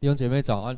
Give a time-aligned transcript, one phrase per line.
[0.00, 0.74] 弟兄姐妹早安。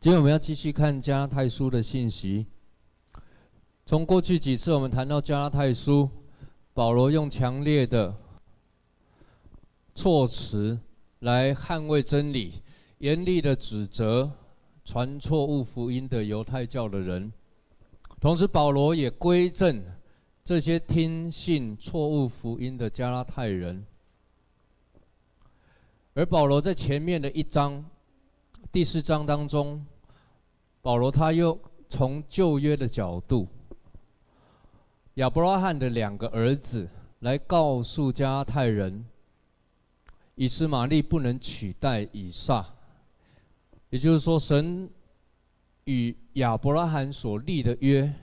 [0.00, 2.46] 今天我们要继续看加拉太书的信息。
[3.84, 6.08] 从过去几次我们谈到加拉太书，
[6.72, 8.16] 保罗用强烈的
[9.94, 10.80] 措辞
[11.18, 12.62] 来捍卫真理，
[13.00, 14.32] 严厉的指责
[14.82, 17.30] 传错误福音的犹太教的人，
[18.18, 19.84] 同时保罗也归正。
[20.44, 23.82] 这些听信错误福音的加拉太人，
[26.12, 27.82] 而保罗在前面的一章
[28.70, 29.82] 第四章当中，
[30.82, 31.58] 保罗他又
[31.88, 33.48] 从旧约的角度，
[35.14, 36.86] 亚伯拉罕的两个儿子
[37.20, 39.02] 来告诉加拉太人，
[40.34, 42.68] 以斯玛利不能取代以撒，
[43.88, 44.90] 也就是说，神
[45.84, 48.14] 与亚伯拉罕所立的约。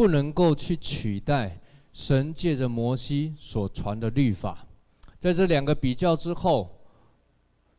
[0.00, 1.60] 不能够去取代
[1.92, 4.66] 神借着摩西所传的律法，
[5.18, 6.80] 在这两个比较之后，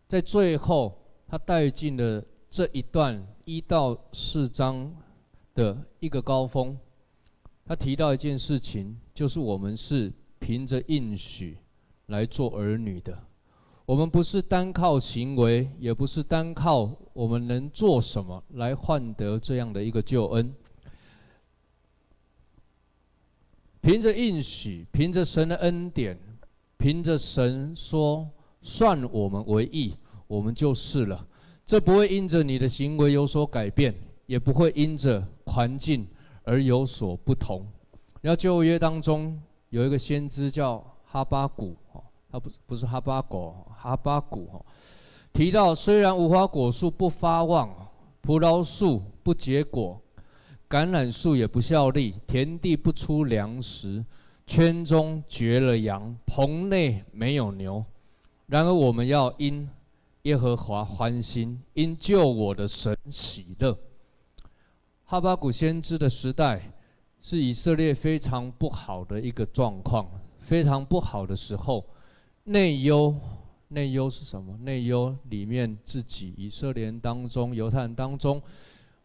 [0.07, 0.95] 在最后
[1.27, 4.95] 他带进了这一段一到四章
[5.55, 6.77] 的一个高峰。
[7.65, 11.57] 他提到一件事情，就是我们是凭着应许
[12.05, 13.17] 来做儿女的，
[13.83, 20.53] 我们不是单靠行为，也不是单靠我们能做什么来换得这样的一个救恩。
[23.81, 26.15] 凭着应许，凭着神的恩典，
[26.77, 28.29] 凭着神说
[28.61, 29.95] 算我们为义，
[30.27, 31.27] 我们就是了。
[31.65, 33.93] 这不会因着你的行为有所改变，
[34.27, 36.07] 也不会因着环境
[36.43, 37.65] 而有所不同。
[38.21, 44.65] 然后旧约当中有一个先知叫哈巴谷，哦，他不是不是哈巴狗，哈巴谷哦，
[45.33, 47.73] 提到虽然无花果树不发旺，
[48.21, 49.99] 葡萄树不结果。
[50.71, 54.05] 橄榄树也不效力，田地不出粮食，
[54.47, 57.83] 圈中绝了羊，棚内没有牛。
[58.45, 59.69] 然而我们要因
[60.21, 63.77] 耶和华欢心，因救我的神喜乐。
[65.03, 66.61] 哈巴谷先知的时代
[67.21, 70.09] 是以色列非常不好的一个状况，
[70.39, 71.85] 非常不好的时候，
[72.45, 73.13] 内忧，
[73.67, 74.55] 内忧是什么？
[74.59, 78.41] 内忧里面自己以色列人当中，犹太人当中。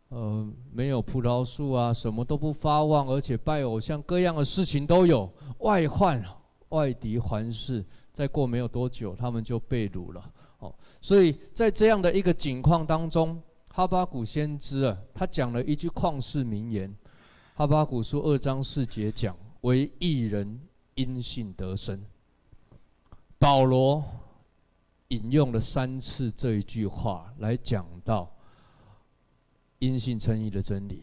[0.09, 5.28] 呃，没有葡萄树啊，什么都不发旺，而且拜偶像，各样的事情都有，
[5.59, 6.22] 外患、
[6.69, 7.84] 外敌环视。
[8.12, 10.33] 再过没有多久，他们就被掳了。
[10.61, 16.95] 哦，所以在这样的一个景况当中，哈巴谷先知啊，他讲了一句旷世名言。
[17.55, 20.61] 哈巴谷书二章四节讲：“为一人
[20.95, 22.00] 因信得生。”
[23.39, 24.03] 保罗
[25.09, 28.31] 引用了三次这一句话来讲到。
[29.79, 31.03] 因信称义的真理，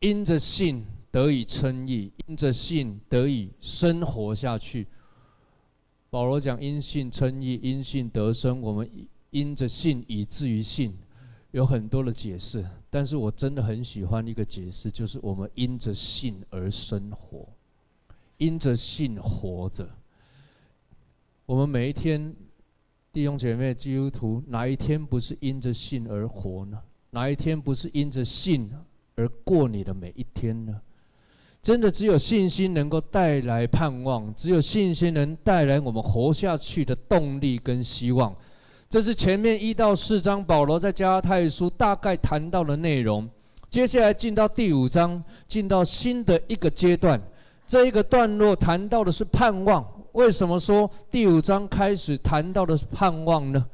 [0.00, 4.86] 因着信得以称义，因着信得以生活下去。
[6.08, 8.60] 保罗讲因信称义，因信得生。
[8.60, 8.88] 我们
[9.30, 10.96] 因着信以至于信，
[11.50, 17.48] 有很多的解释，但是我真的很喜欢一个解释，就是我们因着信而生活，
[18.38, 19.88] 因着信活着。
[21.44, 22.34] 我们每一天，
[23.12, 26.80] 弟兄姐妹、基督徒，哪一天不是因着信而活呢？
[27.16, 28.70] 哪一天不是因着信
[29.14, 30.78] 而过你的每一天呢？
[31.62, 38.36] 真的只有信心能够带来盼望，只有信心能带来我们活下去的动力跟希望。
[38.90, 43.26] 这是前面一到四章保罗在加拉太书大概谈到的内容。
[43.70, 47.18] 接下来进到第五章，进到新的一个阶段。
[47.66, 49.82] 这一个段落谈到的是盼望。
[50.12, 53.66] 为什么说第五章开始谈到的是盼望呢？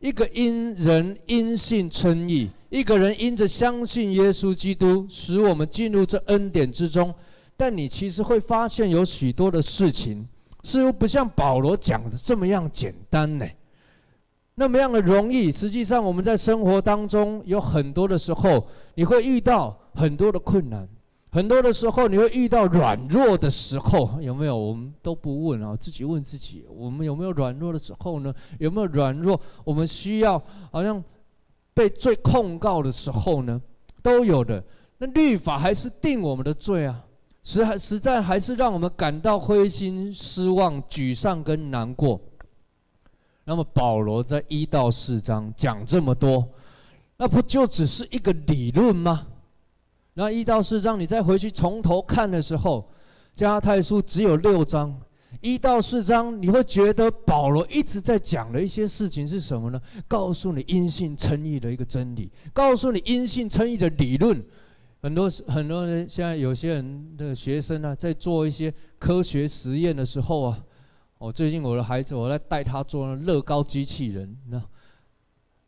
[0.00, 7.14] 一个因人因信称义，一个人因着相信耶稣基督，使我们进入这恩典之中。
[7.54, 10.26] 但你其实会发现有许多的事情，
[10.62, 13.46] 似乎不像保罗讲的这么样简单呢，
[14.54, 15.52] 那么样的容易。
[15.52, 20.88] 实际上，我们在生活当中有很多的时候，你会遇到很多的困难。
[21.32, 24.56] 很多的时候，你会遇到软弱的时候，有没有？
[24.56, 28.34] 我们都不问啊，自己问自己：我们有没有软弱的时候呢？
[28.58, 29.40] 有没有软弱？
[29.62, 30.42] 我们需要
[30.72, 31.02] 好像
[31.72, 33.60] 被罪控告的时候呢？
[34.02, 34.62] 都有的。
[34.98, 37.04] 那律法还是定我们的罪啊，
[37.42, 42.20] 实还实在还是让我们感到灰心、失望、沮丧跟难过。
[43.44, 46.46] 那么保罗在一到四章讲这么多，
[47.16, 49.28] 那不就只是一个理论吗？
[50.20, 52.86] 那一到四章，你再回去从头看的时候，
[53.34, 54.94] 加拉太书只有六章，
[55.40, 59.80] 一到四章，你会觉得保罗一直在讲的一些事情是什么呢？
[60.06, 64.44] 告诉你因信称义的一个真理，告诉你因信称义的理论，
[65.00, 70.62] 很多很多人现在有些人的学生啊，在做一些科学实验的时候啊，
[71.16, 74.62] 我最近我的孩子，我在带他做乐高机器人，那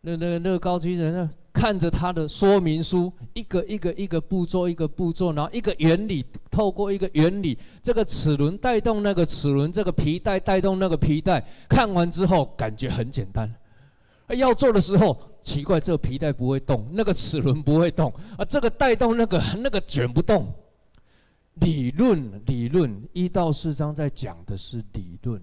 [0.02, 13.52] 那那个乐高机器人呢，看着他的说明书，一个一个一个步骤一个步骤，然后一个原理，透过一个原理，这个齿轮带动那个齿轮，这个皮带带动那个皮带，看完之后感觉很简单。
[14.28, 20.52] 要做的时候，奇怪，这个皮带不会动，那个齿轮不会动，啊，这个带动那个那个卷不动。
[21.56, 25.38] 理论，理论，一到四章在讲的是理论。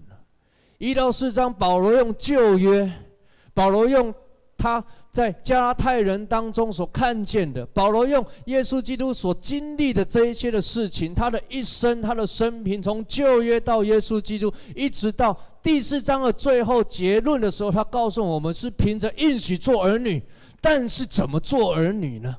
[0.78, 2.90] 一到四章，保罗用旧约，
[3.54, 4.12] 保罗用
[4.56, 15.36] 他在加拉太人当中所看见的，保罗用耶稣基督所经历的这一些的事情，他的一生，他的生平，从旧约到耶稣基督，一直到。
[15.62, 20.22] 第四章的最后结论的时候，他告诉我们是凭着应许做儿女，
[20.58, 22.34] 但是怎么做儿女呢？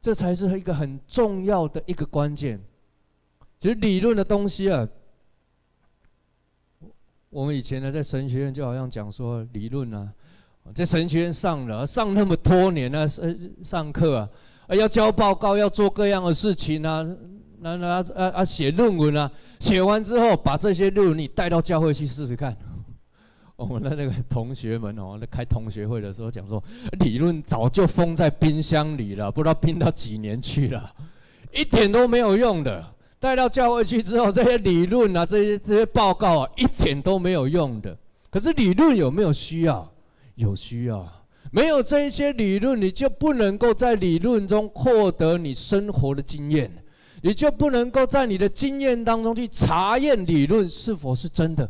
[0.00, 2.60] 这才是一个很重要的一个关键。
[3.58, 4.86] 其实理论的东西啊，
[7.30, 10.12] 我们以前呢在神学院就好像讲说理论啊，
[10.74, 14.18] 在神学院上了上那么多年啊，上上课
[14.66, 17.06] 啊，要交报告，要做各样的事情啊。
[17.60, 22.56] 那那啊啊写论文啊，写完之后把这些论文你带到教会去试试看。
[23.56, 26.62] 我们的那个同学们哦，那开同学会的时候讲说，
[27.00, 30.94] 理论早就封在冰箱里了，不知道冰到几年去了，
[31.52, 32.84] 一点都没有用的。
[33.18, 37.98] 带到教会去之后，这些理论啊，这些这些报告啊，一点都没有用的。
[38.30, 39.92] 可是理论有没有需要？
[40.38, 41.06] 有需要。
[41.52, 46.70] 没有这一些理论，你就不能够在理论中获得你生活的经验。
[47.20, 51.66] 你就不能够在你的经验当中去查验理论是否是真的，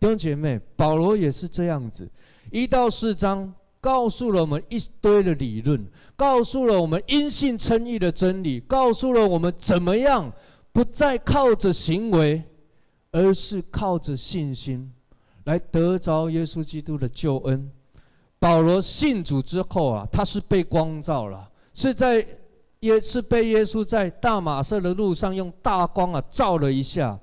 [0.00, 2.10] 弟兄姐妹，保罗也是这样子，
[2.50, 5.86] 一到四章告诉了我们一堆的理论，
[6.16, 10.32] 告诉了我们因信称义的真理，告诉了我们怎么样
[10.72, 12.42] 不再靠着行为，
[13.12, 14.92] 而是靠着信心
[15.44, 17.70] 来得着耶稣基督的救恩。
[18.38, 22.26] 保罗信主之后啊，他是被光照了，是在。
[22.80, 27.18] 也是被耶稣在大马色的路上用大光啊照了一下，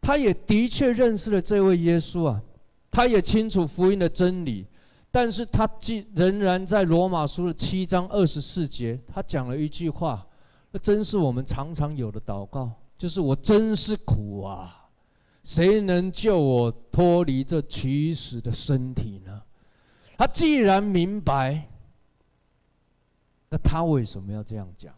[0.00, 2.40] 他也的确认识了这位耶稣啊，
[2.88, 4.64] 他也清楚福音的真理，
[5.10, 10.24] 但是他既仍然在罗马书的七章二十四节，他讲了一句话，
[10.70, 14.86] 那真是我们常常有的祷告，就是我真是苦啊，
[15.42, 19.41] 谁能救我脱离这取死的身体呢？
[20.16, 21.68] 他既然明白。
[23.48, 24.94] 那他为什么要这样讲？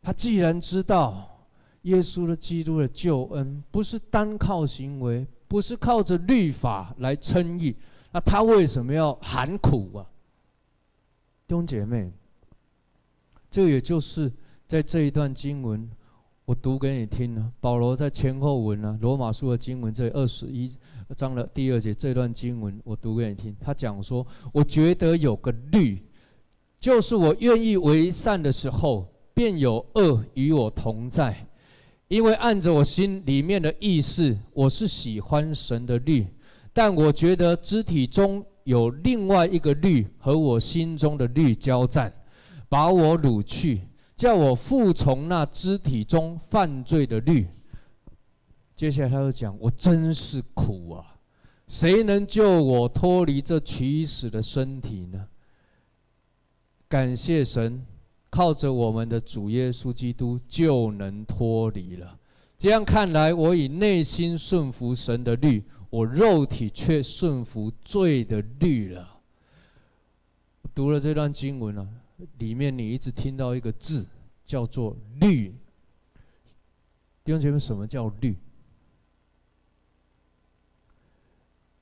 [0.00, 1.46] 他既然知道
[1.82, 7.76] 耶稣的基督的救恩不是单靠行为，不是靠着律法来称义，
[8.10, 10.06] 那他为什么要喊苦啊？
[11.46, 12.10] 弟兄姐妹，
[13.50, 14.32] 这也就是
[14.66, 15.90] 在这一段经文，
[16.52, 17.50] 我读给你听呢。
[17.60, 20.70] 保罗在前后文呢，罗马书的经文这二十一
[21.16, 23.56] 章的第二节这段经文，我读给你听。
[23.58, 26.06] 他讲说：“我觉得有个律。”
[26.78, 31.34] 就是我愿意为善的时候，便有恶与我同在，
[32.08, 36.26] 因为按着我心里面的意思，我是喜欢神的律，
[36.74, 42.12] 但我觉得肢体中有另外一个律和我心中的律交战，
[42.68, 43.80] 把我掳去，
[44.22, 47.48] 叫我服从那肢体中犯罪的律。
[48.76, 51.16] 接下来他又讲：我真是苦啊！
[51.66, 55.26] 谁能救我脱离这取死的身体呢？
[56.86, 57.84] 感谢神，
[58.30, 62.16] 靠着我们的主耶稣基督就能脱离了。
[62.56, 69.18] 这样看来，我以内心顺服神的律，我肉体却顺服罪的律了。
[70.72, 71.88] 读了这段经文啊，
[72.38, 74.06] 里面你一直听到一个字，
[74.52, 75.48] 叫做“律”。
[77.24, 78.36] 弟兄姐妹，什么叫律？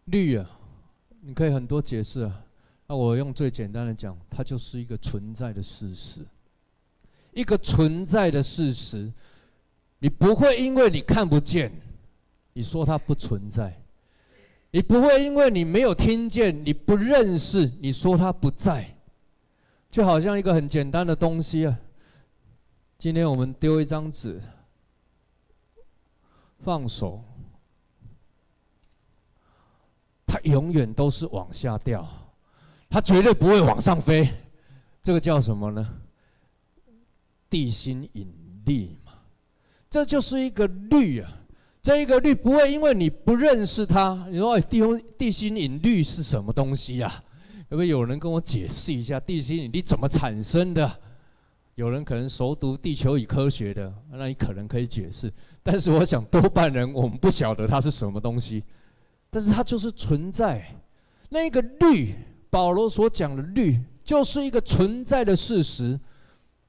[0.04, 0.48] 律啊，
[1.20, 2.44] 你可以很多解释啊。
[2.86, 6.24] 那我用最简单的讲，它就是一个存在的事实，
[7.32, 9.12] 一个存在的事实，
[9.98, 11.72] 你不会因为你看不见，
[12.52, 13.68] 你说它不存在；
[14.70, 18.96] 你不会因为你没有听见，你不认识，你说它不在。
[19.90, 21.76] 就好像一个很简单的东西啊，
[23.00, 24.38] 今天我们丢一张纸，
[26.58, 27.24] 放手，
[30.26, 32.06] 它永远都是往下掉。
[32.90, 34.28] 它绝对不会往上飞，
[35.02, 35.88] 这个叫什么呢？
[37.48, 38.30] 地心引
[38.66, 39.14] 力嘛，
[39.88, 41.38] 这就是一个律啊。
[41.80, 47.24] 这一个律不会因为你不认识它，你说哎地心地心引力是什么东西呀？
[47.70, 51.00] 有没有人跟我解释一下地心引力怎么产生的？
[51.80, 55.32] 有人可能熟读地球与科学的，那你可能可以解释。
[55.62, 58.62] 但是我想多半人我们不晓得它是什么东西，
[59.30, 60.62] 但是它就是存在。
[61.30, 62.14] 那个律，
[62.50, 65.98] 保罗所讲的律，就是一个存在的事实，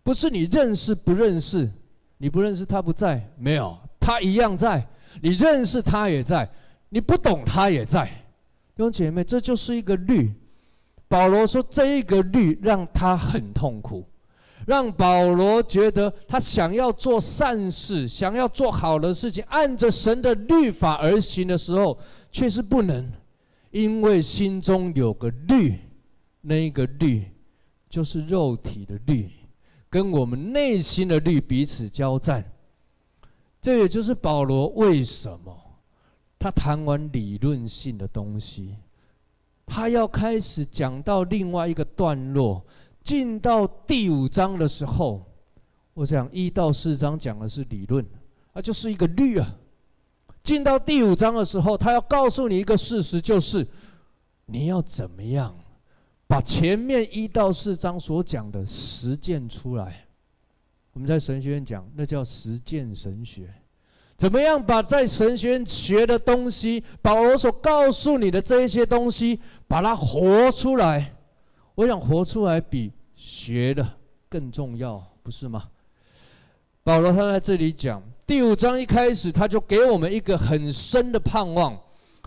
[0.01, 1.69] 不是你认识不认识，
[2.17, 4.87] 你不认识他不在，没有，他一样在。
[5.21, 6.49] 你认识他也在，
[6.87, 8.05] 你不懂他也在。
[8.05, 10.31] 弟兄姐妹，这就是一个律。
[11.09, 14.07] 保罗说，这一个律让他很痛苦，
[14.65, 21.97] 让保罗觉得他想要做善事，想要做好的事情，按着神的律法而行的时候，
[22.31, 23.11] 却是不能。
[23.71, 25.79] 因为心中有个律，
[26.41, 27.25] 那一个律
[27.89, 29.31] 就是肉体的律，
[29.89, 32.43] 跟我们内心的律彼此交战。
[33.61, 35.55] 这也就是保罗为什么
[36.37, 38.75] 他谈完理论性的东西，
[39.65, 42.65] 他要开始讲到另外一个段落，
[43.03, 45.25] 进到第五章的时候，
[45.93, 48.05] 我想一到四章讲的是理论，
[48.53, 49.55] 那就是一个律啊。
[50.43, 53.67] 进到第五章的时候，他要告诉你一个事实，就是
[54.45, 55.55] 你要怎么样
[56.27, 60.07] 把前面一到四章所讲的实践出来。
[60.93, 63.53] 我们在神学院讲，那叫实践神学。
[64.17, 71.13] 怎么样把在神学院学的东西，把我所告诉你的这一些东西，把它活出来？
[71.81, 73.83] 我想活出来比学的
[74.29, 75.63] 更重要，不是吗？
[76.83, 77.99] 保罗他在这里讲。
[78.27, 81.75] 第五章一开始，他就给我们一个很深的盼望。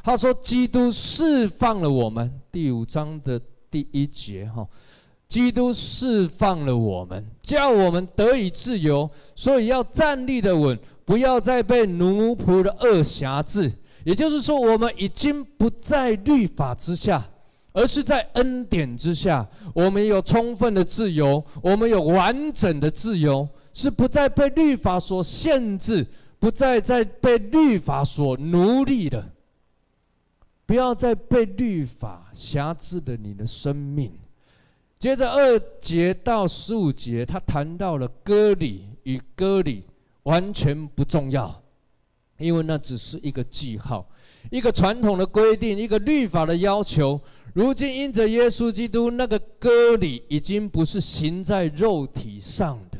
[0.02, 4.66] 他说：“基督释放了我们。”第五章的第一节，哈，
[5.28, 13.72] 基督释放了我们，叫我们得以自由，所以要站立的稳，不要再被奴仆的恶挟制。
[14.02, 17.24] 也就是说，我们已经不在律法之下，
[17.74, 19.46] 而是在恩典之下。
[19.74, 23.46] 我们有充分的自由，我们有完整的自由。
[23.76, 26.06] 是不再被律法所限制，
[26.38, 29.32] 不再再被律法所奴隶的，
[30.64, 34.12] 不要再被律法辖制的你的生命。
[34.96, 39.82] 接着二节到十五节，他谈到了割礼与割礼
[40.22, 41.60] 完全不重要，
[42.38, 44.08] 因为那只是一个记号，
[44.52, 47.20] 一个传统的规定，一个律法的要求。
[47.54, 52.98] 如今因着耶稣基督，那个割礼已经不是行在肉体上的。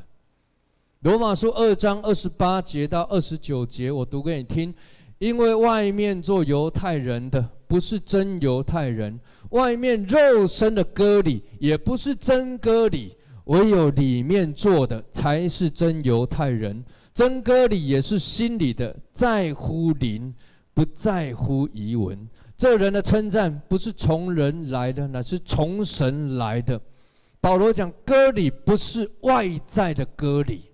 [1.00, 4.72] 罗马书二章二十八节到二十九节，我读给你听。
[5.18, 9.18] 因为外面做犹太人的不是真犹太人，
[9.50, 16.84] 外面肉身的割礼也不是真割礼，唯有里面做的才是真犹太人。
[17.12, 20.32] 真割礼也是心里的，在乎灵，
[20.72, 22.28] 不在乎仪文。
[22.56, 26.80] 这人的称赞不是从人来的，乃是从神来的。
[27.40, 30.70] 保罗讲割礼不是外在的割礼。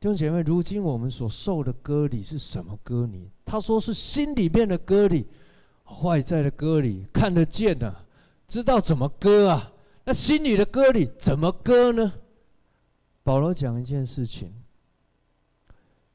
[0.00, 3.30] 弟兄姐妹，如今我们所受的割礼是什么割礼？
[3.44, 5.26] 他说是心里面的割礼，
[6.02, 7.94] 外在的割礼看得见的，
[8.48, 9.72] 知道怎么割啊？
[10.04, 12.12] 那心里的割礼怎么割呢？
[13.22, 14.52] 保罗讲一件事情，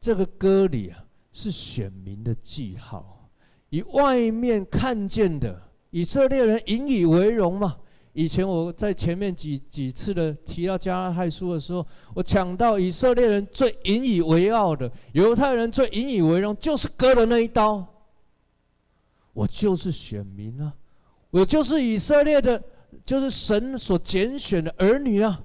[0.01, 3.16] 这个割礼啊是选民的记号，
[3.69, 7.77] 以外面看见的以色列人引以为荣嘛。
[8.13, 17.85] 以前我在前面几几次的提到加拉太书的时候，我讲到以色列人最引以为傲的，犹太人最引以为荣，就是割的那一刀。
[19.33, 20.73] 我就是选民啊，
[21.29, 22.59] 我就是以色列的，
[23.05, 25.39] 就是神所拣选的儿女啊。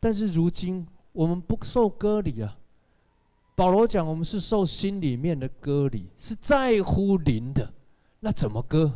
[0.00, 2.58] 但是如今我们不受割礼啊。
[3.56, 7.72] 保罗讲，我们是受心里面的割礼，是在乎灵的，
[8.20, 8.92] 那怎么割？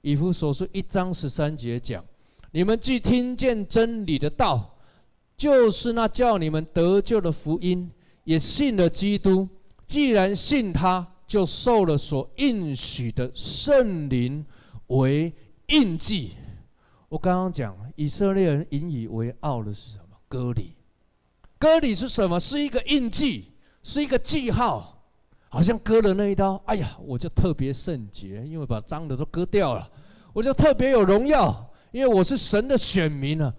[0.00, 2.04] 以弗所书一章十三节讲
[2.50, 4.76] ：“你们既听见真理的道，
[5.36, 7.88] 就是那叫你们得救的福音，
[8.24, 9.48] 也信了基督。
[9.86, 14.44] 既然信他，就受了所应许的圣灵
[14.88, 15.32] 为
[15.68, 16.32] 印记。”
[17.08, 20.16] 我刚刚讲，以色列人引以为傲的是什么？
[20.28, 20.74] 割礼。
[21.56, 22.40] 割礼是什么？
[22.40, 23.51] 是一个印记，
[23.82, 24.90] 是一个记号。
[25.54, 29.86] 好像割了那一刀，哎呀，我就特别圣洁，因为把脏的都割掉了，
[30.32, 33.54] 我就特别有荣耀，因为我是神的选民啊，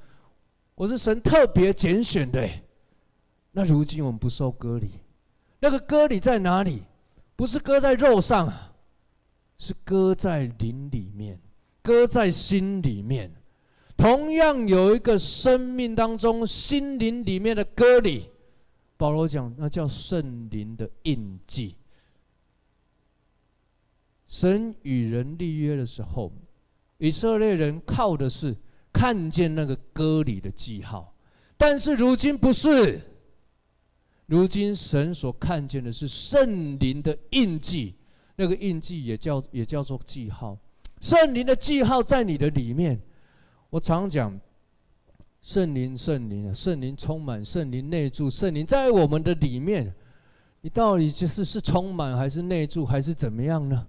[0.73, 2.49] 我是神特别拣选的。
[3.51, 4.89] 那如今我们不受割礼，
[5.59, 6.81] 那个割礼在哪里？
[7.35, 8.51] 不是割在肉上，
[9.59, 11.39] 是割在灵里面，
[11.83, 13.31] 割在心里面。
[13.95, 18.31] 同样有一个生命当中心灵里面的割礼，
[19.03, 21.75] 保罗讲那叫圣灵的印记。
[24.29, 26.31] 神与人立约的时候，
[27.00, 28.55] 以色列人靠的是
[28.93, 31.13] 看见那个割礼的记号，
[31.57, 33.01] 但是如今不是，
[34.27, 37.95] 如今神所看见的是圣灵的印记，
[38.38, 40.57] 那个印记也叫也叫做记号，
[41.01, 42.98] 圣灵的记号在你的里面。
[43.69, 44.39] 我常讲，
[45.43, 49.93] 圣灵，圣灵，圣灵充满，圣灵内住，圣灵在我们的里面，
[50.62, 53.85] 你到底就是是充满还是内住还是怎么样呢？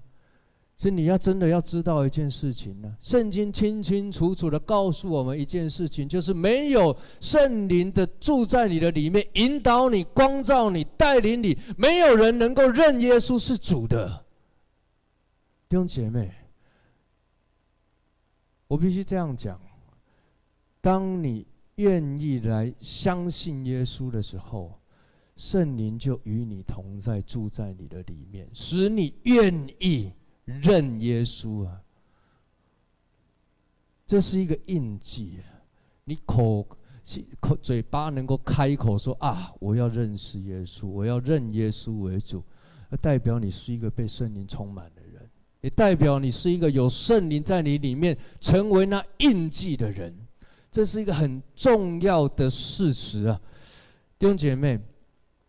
[0.77, 14.25] 所以你要真的要知道一件事情呢，圣经清清楚楚的告诉我们一件事情，就是没有圣灵的住在你的里面，引导你、光照你、带领你，没有人能够认耶稣是主的。
[15.69, 16.33] 弟兄姐妹，
[18.67, 19.57] 我必须这样讲：
[20.85, 24.79] 当你愿意来相信耶稣的时候，
[25.35, 30.13] 圣灵就与你同在，住在你的里面，使你愿意。
[30.45, 31.81] 认耶稣啊，
[34.07, 35.65] 这是一个印记啊！
[36.05, 36.69] 你口
[37.41, 42.45] 口嘴巴能够开口说啊，我要认识耶稣，我要认耶稣为主，
[43.01, 45.31] 代表你是一个被圣灵充满的人，
[45.63, 50.15] 也代表你是一个有圣灵在你里面成为那印记的人。
[50.75, 53.41] 这是一个很重要的事实啊，
[54.19, 54.77] 弟兄姐妹，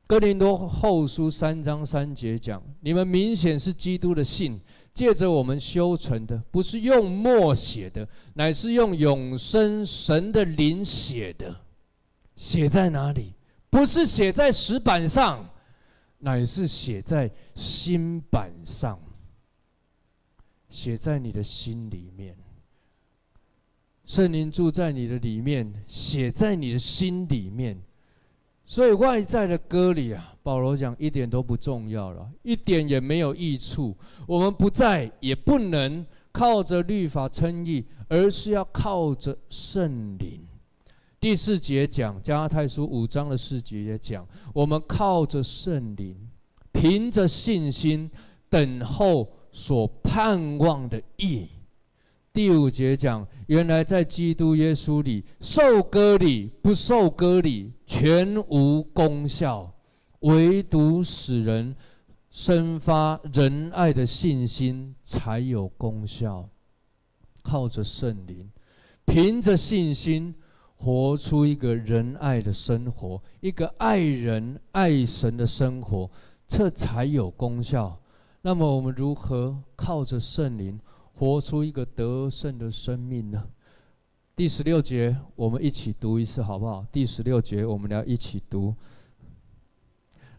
[0.06, 4.62] 哥林多后书三章三节讲：你们明显是基督的信。
[4.94, 11.60] 借着我们修成的，不是用墨写的，乃是用永生神的灵写的。
[12.36, 13.34] 写在哪里？
[13.72, 15.50] 不是写在石板上，
[16.20, 19.00] 乃是写在心板上，
[20.70, 22.38] 写在你的心里面。
[24.06, 27.82] 圣灵住在你的里面，写在你的心里面。
[28.64, 33.96] 所以外在的割礼啊，保罗讲一点都不重要了，一点也没有益处。
[34.28, 40.42] 我们不再也不能靠着律法称义，而是要靠着圣灵。
[41.20, 46.16] 第四节讲加拉太书五章的四节也讲，我们靠着圣灵，
[46.72, 48.10] 凭着信心
[48.50, 51.48] 等候所盼望的义。
[52.36, 59.74] 第五节讲，原来在基督耶稣里受割礼不受割礼全无功效，
[60.20, 61.74] 唯独使人
[62.30, 66.50] 生发仁爱的信心才有功效。
[67.42, 68.52] 靠着圣灵，
[69.06, 70.36] 凭着信心，
[70.76, 76.12] 活出一个仁爱的生活，一个爱人爱神的生活，
[76.50, 77.98] 这才有功效。
[78.42, 80.78] 那么我们如何靠着圣灵？
[81.18, 83.42] 活出一个得胜的生命呢？
[84.36, 86.86] 第十六节，我们一起读一次好不好？
[86.92, 88.76] 第十六节，我们来一起读。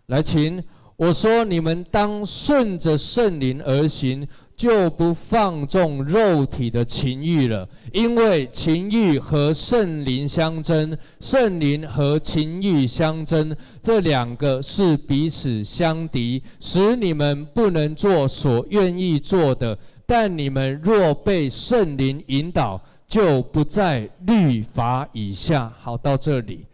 [0.06, 0.62] 来，请
[0.96, 7.66] 我说：你们当顺着圣灵而行，就不放纵肉体的情欲了。
[7.92, 19.78] 因为情欲和圣灵相争，圣灵和情欲相争，这两个是彼此相敌，使你们不能做所愿意做的。
[20.06, 25.68] 但你们若被圣灵引导，就不在律法以下。
[25.78, 26.64] 好，到这里，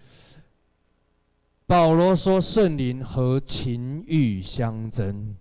[1.66, 5.34] 保罗说圣灵和情欲相争，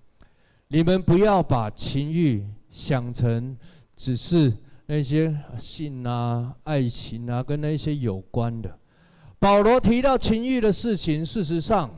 [0.70, 3.58] 你们不要把情欲想成
[3.98, 4.54] 只是
[4.86, 8.80] 那些性啊、爱情啊，跟那些有关的。
[9.38, 11.94] 保罗提到情欲的事情，事实上，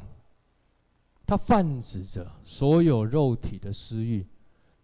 [1.27, 4.25] 他泛指着所有肉体的私欲。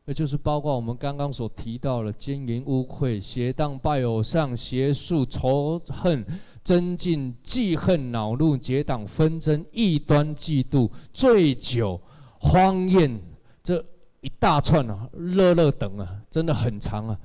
[0.10, 6.26] 那就是包括我们刚刚所提到的奸淫、污秽、邪荡、拜偶像、邪术、仇恨、
[6.64, 12.02] 增进、记恨、恼怒、结党、纷争、异端、嫉妒、醉酒、
[12.40, 13.22] 荒宴，
[13.62, 13.86] 这
[14.22, 17.16] 一大串啊，乐乐等啊，真的很长啊。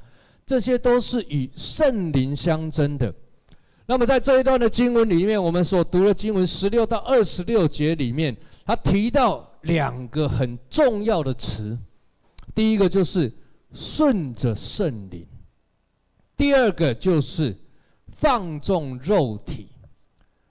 [0.45, 3.11] 这些都是与圣灵相争的。
[3.87, 11.79] 那么在这一段的经文里面，我们所读的经文十六到二十六节里面，他提到两个很重要的词。
[12.55, 13.33] 第一个就是
[13.73, 15.27] 顺着圣灵，
[16.37, 17.57] 第二个就是
[18.09, 19.69] 放纵肉体，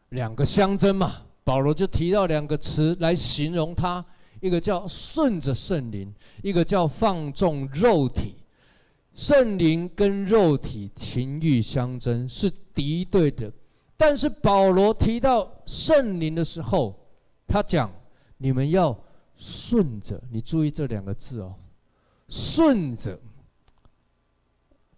[0.10, 1.22] 两个相争嘛。
[1.46, 4.04] 保罗就提到两个词来形容他，
[4.40, 8.36] 一个叫顺着圣灵，一个叫放纵肉体。
[9.14, 13.52] 圣灵跟肉体情欲相争是敌对的，
[13.96, 16.98] 但是保罗提到圣灵的时候，
[17.46, 17.92] 他讲
[18.38, 18.98] 你们要
[19.36, 21.54] 顺着，你注意这两个字哦。
[22.36, 23.20] 顺着，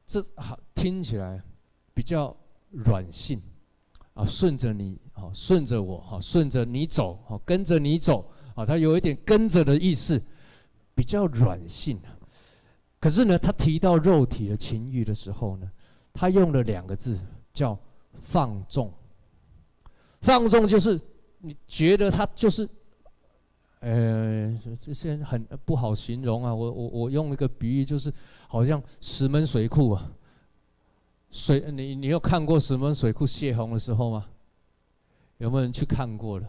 [0.07, 1.41] 这好听起来
[1.93, 2.33] 比较
[2.69, 3.41] 软性
[4.13, 4.23] 啊。
[4.23, 10.23] 顺着你，啊顺着我，好顺着你走，好跟着你走，啊，他有一点跟着的意思，
[10.93, 11.99] 比较软性。
[13.01, 15.69] 可是呢，他提到肉体的情欲的时候呢，
[16.13, 17.19] 他用了两个字，
[17.51, 17.77] 叫
[18.23, 18.93] 放纵。
[20.21, 20.97] 放纵就是
[21.39, 22.67] 你觉得他就是，
[23.87, 26.53] 呃，这些很不好形容啊。
[26.53, 28.11] 我我我用一个比喻，就是
[28.47, 30.11] 好像石门水库啊。
[31.29, 34.25] 水，你你有看过石门水库泄洪的时候吗？
[35.37, 36.47] 有没有人去看过了？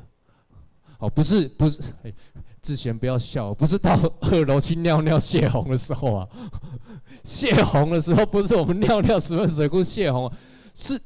[0.99, 2.15] 哦，不是不是，哎，
[2.63, 6.29] 之前不要笑，不是到二楼去尿尿泄洪的时候啊。
[7.23, 10.33] 泄洪的时候不是我们尿尿石门水库泄洪，
[10.75, 10.99] 是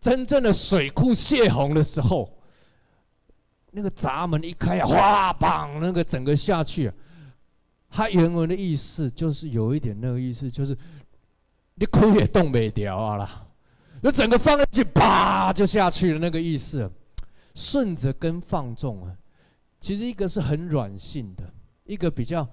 [0.00, 2.32] 真正的水库泄洪的时候。
[3.76, 6.94] 那个闸门一开啊，哗，砰，那个整个下去啊。
[7.90, 10.76] 它原文的意思就是有一点那个意思，就是。
[11.78, 13.46] 你哭也动不了啊啦，
[14.02, 16.80] 就整个放下去，啪就下去了，那个意思。
[16.80, 16.90] 啊
[17.54, 19.14] 顺着跟放纵啊，
[19.78, 21.44] 其实一个是很软性的，
[21.84, 22.48] 一个比较，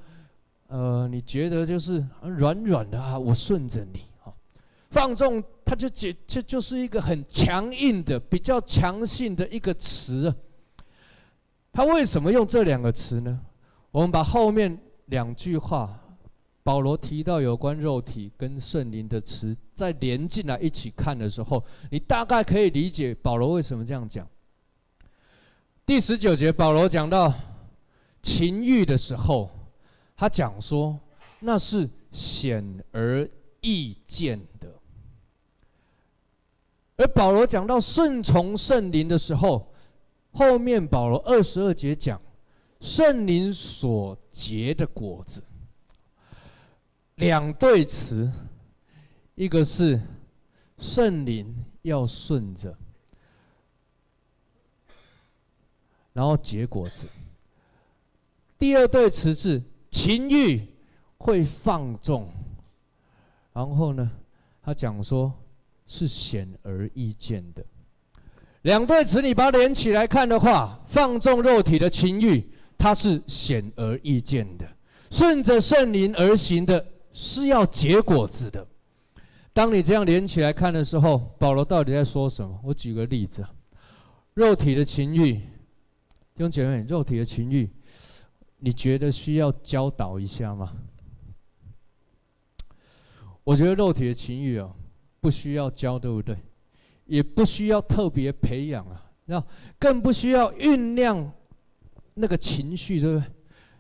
[0.68, 4.32] 呃，你觉得就是软软的啊，我顺着你啊。
[4.90, 10.36] 放纵它就解，这就是一个很强硬的、比较强性的一个词啊。
[11.74, 13.42] 他为什么用这两个词呢？
[13.92, 16.00] 我们把后面两句话。
[16.66, 24.26] 保罗提到有关肉体跟圣灵的词，再连进来一起看的时候，你大概可以理解保罗为什么这样讲。
[25.86, 27.34] 第十九节，保罗讲到
[28.22, 29.50] 情欲的时候，
[30.16, 30.98] 他讲说
[31.42, 34.70] 那是显而易见的；
[36.96, 39.73] 而保罗讲到顺从圣灵的时候，
[40.34, 42.20] 后面保罗二十二节讲
[42.82, 45.44] 圣灵所结的果子。
[47.16, 48.32] 两对词，
[49.36, 50.02] 一个是
[50.80, 52.76] 圣灵要顺着，
[56.12, 57.06] 然后结果子；
[58.58, 60.68] 第二对词是情欲
[61.20, 62.28] 会放纵，
[63.54, 64.12] 然后呢，
[64.64, 65.32] 他讲说
[65.86, 67.64] 是显而易见的。
[68.64, 74.66] 两对词你把它连起来看的话，放纵肉体的情欲，它是显而易见的；
[75.10, 76.86] 顺着圣灵而行的。
[77.16, 78.68] 是要结果子的。
[79.54, 82.60] 当你这样连起来看的时候，保罗到底在说什么？
[82.64, 83.46] 我举个例子：
[84.34, 87.70] 肉体的情欲，弟兄姐妹，肉体的情欲，
[88.58, 90.74] 你觉得需要教导一下吗？
[93.44, 94.74] 我觉得肉体的情欲哦，
[95.22, 96.36] 不需要教，对不对？
[97.06, 99.46] 也不需要特别培养啊，要
[99.80, 101.32] 更不需要酝酿
[102.14, 103.26] 那个情绪，对不对？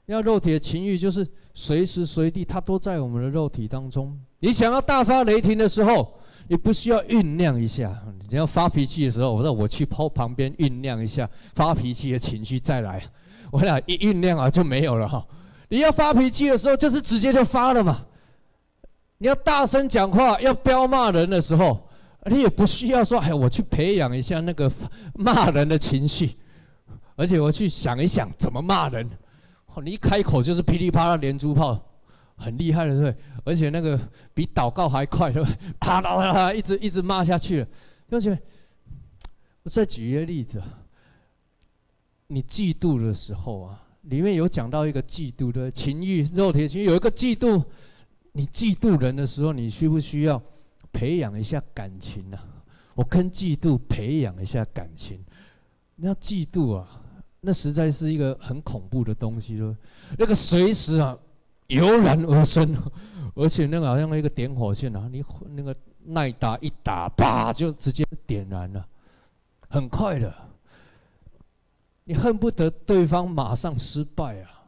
[0.07, 4.19] 要肉体的情欲，就是随时随地，它都在我们的肉体当中。
[4.39, 7.97] 你想要大发雷霆的时候，你不需要酝酿一下。
[8.29, 13.01] 你要发脾气的时候，我说我去抛旁边酝酿一下发脾气的情绪再来。
[13.49, 15.25] 我俩一酝酿啊，就没有了哈。
[15.69, 18.05] 你要发脾气的时候，就是直接就发了嘛。
[19.19, 21.87] 你要大声讲话，要飙骂人的时候，
[22.29, 24.71] 你也不需要说哎，我去培养一下那个
[25.15, 26.37] 骂人的情绪，
[27.15, 29.09] 而且我去想一想怎么骂人。
[29.83, 31.83] 你一开口就是噼里啪啦连珠炮，
[32.35, 33.15] 很厉害的，对？
[33.43, 33.99] 而且那个
[34.33, 35.57] 比祷告还快，对不对？
[35.81, 37.67] 啪啦啪啦，一直一直骂下去了。
[38.07, 38.39] 同学们，
[39.63, 40.61] 我再举一个例子，
[42.27, 47.63] 你嫉妒的时候啊，里面有讲到一个嫉妒的情欲，肉体情欲有一个嫉妒。
[48.35, 50.41] 你嫉妒人的时候，你需不需要
[50.93, 52.39] 培养一下感情呢？
[52.95, 55.19] 我跟嫉妒培养一下感情，
[55.95, 57.01] 你要嫉妒啊。
[57.45, 59.75] 那实在是一个很恐怖的东西咯，
[60.17, 61.17] 那个随时啊
[61.67, 62.73] 油然而生，
[63.35, 65.75] 而且那个好像一个点火线啊，你那个
[66.05, 68.87] 耐打一打，啪就直接点燃了，
[69.67, 70.33] 很快的，
[72.05, 74.63] 你恨不得对方马上失败啊。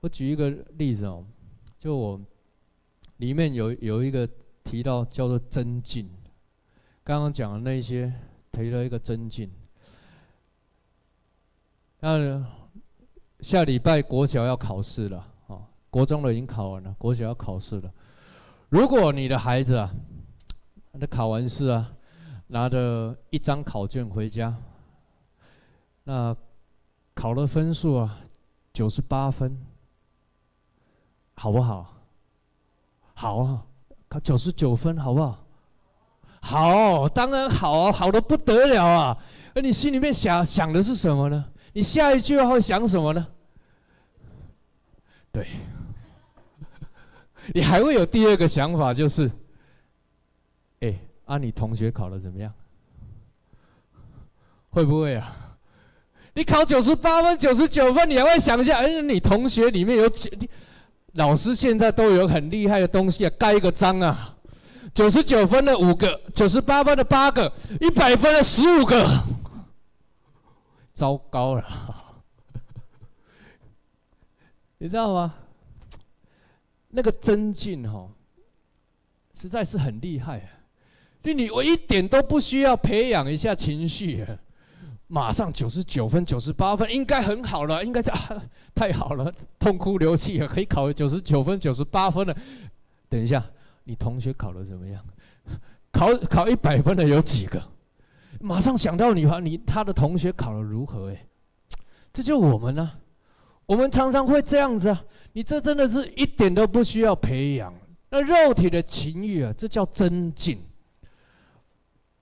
[0.00, 1.22] 我举一个例子哦，
[1.78, 2.18] 就我
[3.22, 4.28] 里面有有一个
[4.64, 6.10] 提到叫做增进，
[7.04, 8.12] 刚刚讲的那些
[8.50, 9.48] 提了一个增进。
[12.00, 12.44] 那
[13.38, 17.92] 下礼拜国小要考试了啊，国中的已经考完了，国小要考试了。
[18.70, 19.94] 如果你的孩子啊，
[21.00, 21.92] 他考完试啊，
[22.48, 24.52] 拿着一张考卷回家，
[26.02, 26.36] 那
[27.14, 28.20] 考了分数啊，
[28.72, 29.56] 九十八分，
[31.34, 31.91] 好不好？
[33.22, 33.62] 好啊，
[34.08, 35.38] 考九十九分，好不好？
[36.40, 39.16] 好，当然好啊，好的不得了啊！
[39.54, 41.44] 而你心里面想想的是什么呢？
[41.72, 43.24] 你下一句话会想什么呢？
[45.30, 45.46] 对，
[47.54, 49.30] 你还会有第二个想法，就是，
[50.80, 52.52] 哎，啊，你同学考的怎么样？
[54.70, 55.32] 会不会啊？
[56.34, 60.28] 你考九十八分、九十九分，你还会想一下，哎，你同学里面有几？
[61.12, 64.34] 老师现在都有很厉害的东西啊，盖一个章啊，
[64.94, 69.06] 九十九分的五个，九十八分的八个，一百分的十五个，
[70.94, 72.14] 糟糕了，
[74.78, 75.34] 你知道吗？
[76.88, 78.08] 那个增进哈，
[79.34, 80.48] 实在是很厉害啊！
[81.22, 84.26] 就你我一点都不需要培养一下情绪，
[85.12, 88.42] 马上九十九分、九十八分，应该很好了，应该啊，
[88.74, 92.34] 太好了，痛哭流涕了，可以考九十九分、九十八分了。
[93.10, 93.44] 等一下，
[93.84, 95.04] 你同学考的怎么样？
[95.92, 97.62] 考考一百分的有几个？
[98.40, 101.10] 马上想到你和你他的同学考的如何？
[101.10, 101.26] 哎，
[102.10, 102.90] 这就我们呢、
[103.66, 105.04] 我们常常会这样子啊。
[105.34, 107.70] 你这真的是一点都不需要培养，
[108.08, 110.58] 那肉体的情欲啊，这叫增进。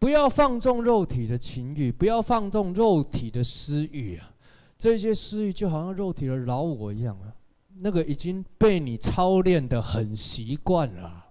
[0.00, 4.32] 不要放纵肉体的情欲，不要放纵肉体的私欲啊！
[4.78, 7.28] 这些私欲就好像肉体的老我一样啊，
[7.80, 11.26] 那个已经被你操练得很习惯了。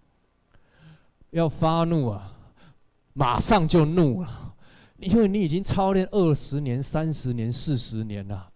[1.32, 2.32] 要发怒啊，
[3.13, 4.53] 马上就怒了，
[4.97, 8.51] 因为你已经操练二十年、三十年、四十年了，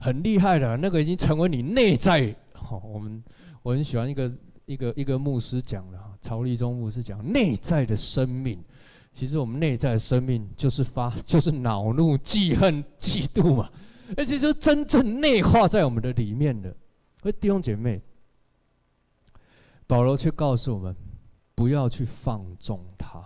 [0.00, 2.34] 很厉害的，那个已经成为你内在。
[2.92, 3.22] 我们
[3.62, 4.32] 我很喜欢一个
[4.66, 8.58] 一个一个牧师讲的哈，曹立忠牧师讲内在的生命，
[9.12, 13.70] 其实我们内在的生命就是发 就是恼怒、记恨、嫉妒嘛，
[14.16, 16.74] 而且就真正内化在我们的里面的。
[17.22, 18.00] 而弟兄姐妹，
[19.86, 20.96] 保罗却告诉我们，
[21.54, 23.22] 不要去放纵它。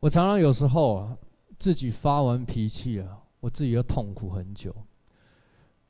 [0.00, 1.16] 我常常有时候啊，
[1.58, 4.74] 自己发完脾气啊，我自己要痛苦很久。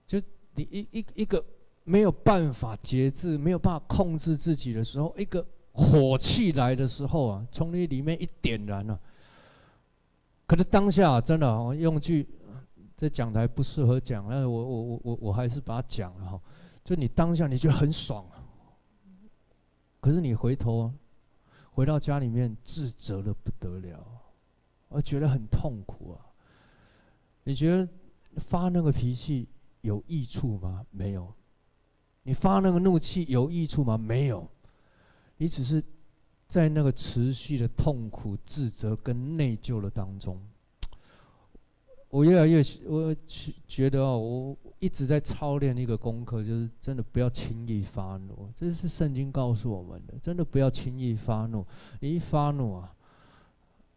[0.06, 0.20] 就
[0.54, 1.44] 你一一一个。
[1.84, 9.00] 没有办法节制，没有办法控制自己的时候，一个火气来的时候啊，从你里面一点燃了、啊。
[10.46, 12.26] 可是当下、真的、啊，用句
[12.96, 16.40] 这讲台不适合讲，那我我我我我还是把它讲了哈。
[16.83, 18.26] 就你当下你觉得很爽，
[20.00, 20.92] 可是你回头
[21.70, 24.04] 回到家里面自责的不得了，
[24.88, 26.26] 我觉得很痛苦啊。
[27.44, 27.88] 你觉得
[28.37, 29.46] 发那个脾气
[29.83, 30.85] 有益处吗？
[30.90, 31.33] 没有。
[32.22, 33.96] 你发那个怒气有益处吗？
[33.96, 34.46] 没有，
[35.38, 35.83] 你只是
[36.46, 40.38] 在那个持续的痛苦、自责跟内疚的当中。
[42.11, 43.14] 我越来越，我
[43.66, 48.51] 觉得哦，我一直在操练一个功课，就是真的不要轻易发怒。
[48.55, 51.66] 这是圣经告诉我们的，真的不要轻易发怒。
[52.01, 52.94] 你一发怒啊，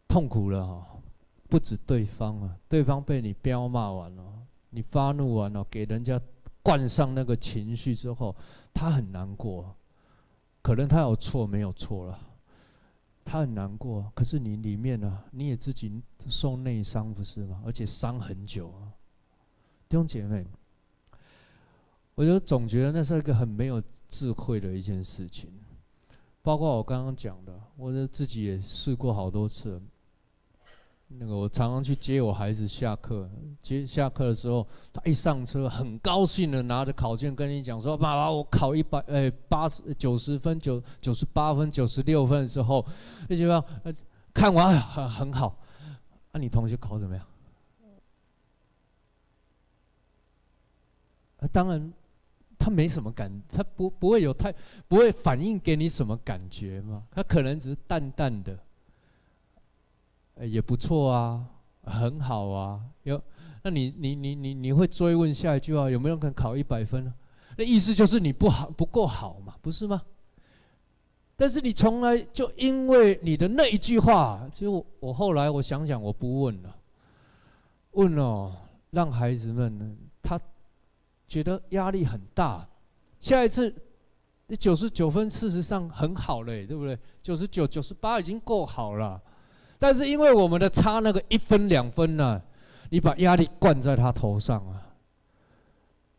[0.07, 0.87] 痛苦了哈，
[1.49, 4.23] 不止对方啊，对方被你彪骂完了，
[4.71, 6.19] 你发怒完了，给人家。
[6.63, 8.35] 灌上那个情绪之后，
[8.71, 9.75] 他很难过，
[10.61, 12.19] 可能他有错没有错了，
[13.25, 14.11] 他很难过。
[14.15, 17.61] 可是你里面呢、啊，你也自己受内伤不是吗？
[17.65, 18.93] 而且伤很久啊，
[19.89, 20.45] 弟兄姐妹，
[22.15, 25.51] 我就总觉得那是一个很没有智慧的一件事情。
[26.43, 29.81] 包括我刚刚讲的，我就自己也试过好多次。
[31.17, 33.29] 那个我常常去接我孩子下课，
[33.61, 42.85] 接下课的时候，他一上车很高兴的拿着考卷跟你讲说：“爸爸，我考一百，哎，八十九十分，九九十八分，九十六分的时候，
[43.27, 43.63] 那就要
[44.33, 45.55] 看完很很好。
[46.31, 47.25] 那、你同学考怎么样？
[51.41, 51.93] 啊，当然
[52.57, 54.53] 他没什么感，他不不会有太
[54.87, 58.57] 不会反应给你什么感觉嘛，他可能只是淡淡的。”
[60.45, 61.45] 也不错啊，
[61.83, 62.81] 很好啊。
[63.03, 63.21] 有，
[63.63, 67.13] 那你你你你你会追问下一句话，有没有可能考一百分呢？
[67.57, 70.01] 那意思就是你不好，不够好嘛，不是吗？
[71.35, 76.75] 但是你从来就因为你的那一句话，其实我我后来我想想，我不问了，
[77.91, 78.55] 问哦，
[78.91, 80.39] 让孩子们呢，他
[81.27, 82.67] 觉得压力很大。
[83.19, 83.73] 下一次，
[84.47, 86.97] 你九十九分，事实上很好嘞，对不对？
[87.23, 89.21] 九十九、九十八已经够好了。
[89.81, 92.39] 但是因为我们的差那个一分两分呢、
[92.91, 94.79] 你把压力灌在他头上啊，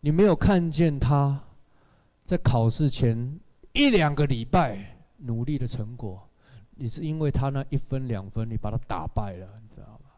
[0.01, 1.41] 你没有看见他
[2.25, 3.39] 在考试前
[3.73, 6.29] 一两个礼拜努力的成果，
[6.75, 10.11] 你是因为他那一分两分，你把他打败了，你知道吗？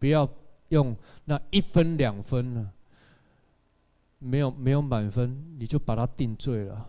[0.00, 0.28] 不要
[0.70, 2.72] 用那一分两分呢、
[4.18, 6.88] 没有没有满分，你就把他定罪了。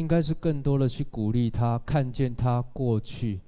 [0.00, 3.38] 应该是更多的去鼓励他，看见他过去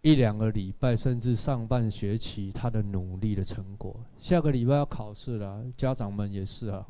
[0.00, 3.94] 一两个礼拜，甚至上半学期他的努力的成果。
[4.20, 6.86] 下个礼拜要考试了，家长们也是啊，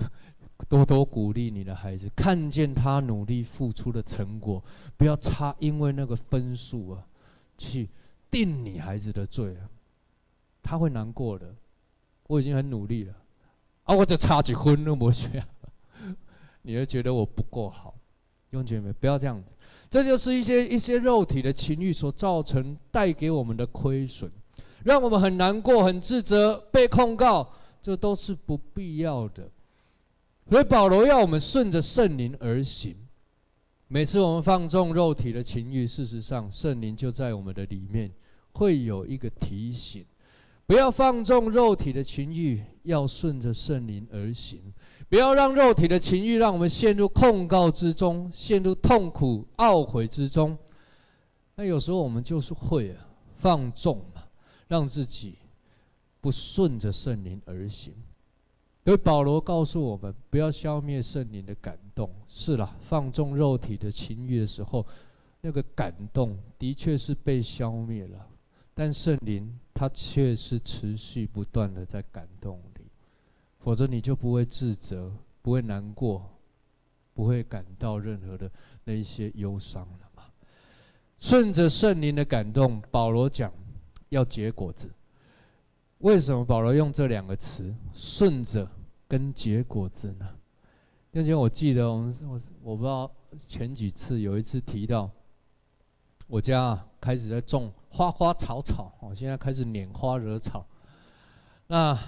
[0.66, 4.64] 多多鼓励你的孩子，看见他努力付出的成果，
[4.96, 7.06] 不要差，因为那个分数啊，
[7.58, 7.90] 去
[8.30, 9.68] 定你孩子的罪啊，
[10.62, 11.54] 他会难过的。
[12.28, 13.14] 我已经很努力了，
[13.82, 15.44] 啊，我就差几分都没学。
[16.66, 17.94] 你会觉得我不够好，
[18.50, 19.52] 兄姐妹，不要这样子。
[19.90, 24.30] 这就是一些一些肉体的情欲所造成带给我们的亏损，
[24.82, 29.48] 让我们很难过、很自责、被控告，这都是不必要的。
[30.50, 32.96] 所以保罗要我们顺着圣灵而行。
[33.86, 38.10] 每次我们放纵肉体的情欲，事实上圣灵就在我们的里面
[38.52, 40.04] 会有一个提醒：
[40.66, 44.72] 不要放纵肉体的情欲，要顺着圣灵而行。
[45.14, 50.58] 不要让肉体的情欲让我们陷入控告之中，陷入痛苦、懊悔之中。
[51.54, 54.24] 那有时候我们就是会啊，放纵嘛，
[54.66, 55.36] 让自己
[56.20, 57.94] 不顺着圣灵而行。
[58.84, 62.10] 所以保罗告诉我们，不要消灭圣灵的感动。
[62.26, 64.84] 是了，放纵肉体的情欲的时候，
[65.42, 68.26] 那个感动的确是被消灭了，
[68.74, 72.60] 但圣灵他却是持续不断的在感动，
[73.64, 76.30] 否则你就不会自责，不会难过，
[77.14, 78.50] 不会感到任何的
[78.84, 80.24] 那一些忧伤了嘛。
[81.18, 83.50] 顺着圣灵的感动，保罗讲
[84.10, 84.92] 要结果子。
[86.00, 88.70] 为什么保罗用这两个词“顺着”
[89.08, 90.28] 跟“结果子”呢？
[91.12, 95.10] 因为我记得我们我我不知道前几次有一次提到，
[96.26, 100.66] 我家开始在种花花草草，我现在开始拈花惹草。
[101.68, 101.98] 那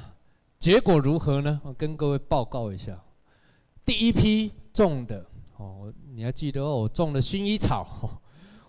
[0.59, 1.61] 结果如何呢？
[1.65, 2.99] 我跟各位报告一下，
[3.85, 5.25] 第一批种的
[5.57, 8.21] 哦，你还记得哦我种了薰衣草，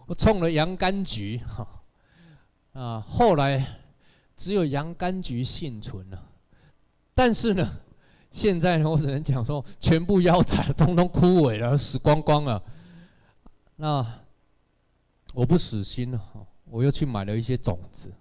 [0.05, 1.67] 我种了洋甘菊哈
[2.73, 3.65] 啊，后来。
[4.39, 6.29] 只有洋甘菊幸存了，
[7.15, 7.67] 但是呢，
[8.31, 12.63] 现在呢，我只能讲说，全部腰斩，通通枯萎了，死光光了。
[13.77, 14.05] 那
[15.33, 16.21] 我不死心了，
[16.65, 18.13] 我又去买了一些种子。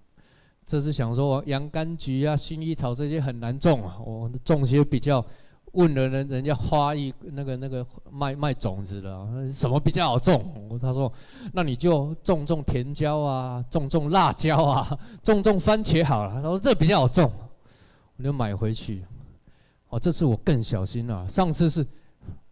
[0.66, 5.24] 这是想说，洋甘菊啊、薰衣草这些很难种啊，我种些比较。
[5.72, 10.42] 问了人，人家花艺那个那个卖卖种子的，什么比较好种？
[10.70, 11.12] 我他说，
[11.52, 16.32] 那你就种种甜椒啊，种种辣椒啊， 种种番茄好了。
[16.36, 17.30] 他说这比较好种，
[18.16, 19.04] 我就买回去。
[19.90, 21.28] 哦，这次我更小心了。
[21.28, 21.86] 上次是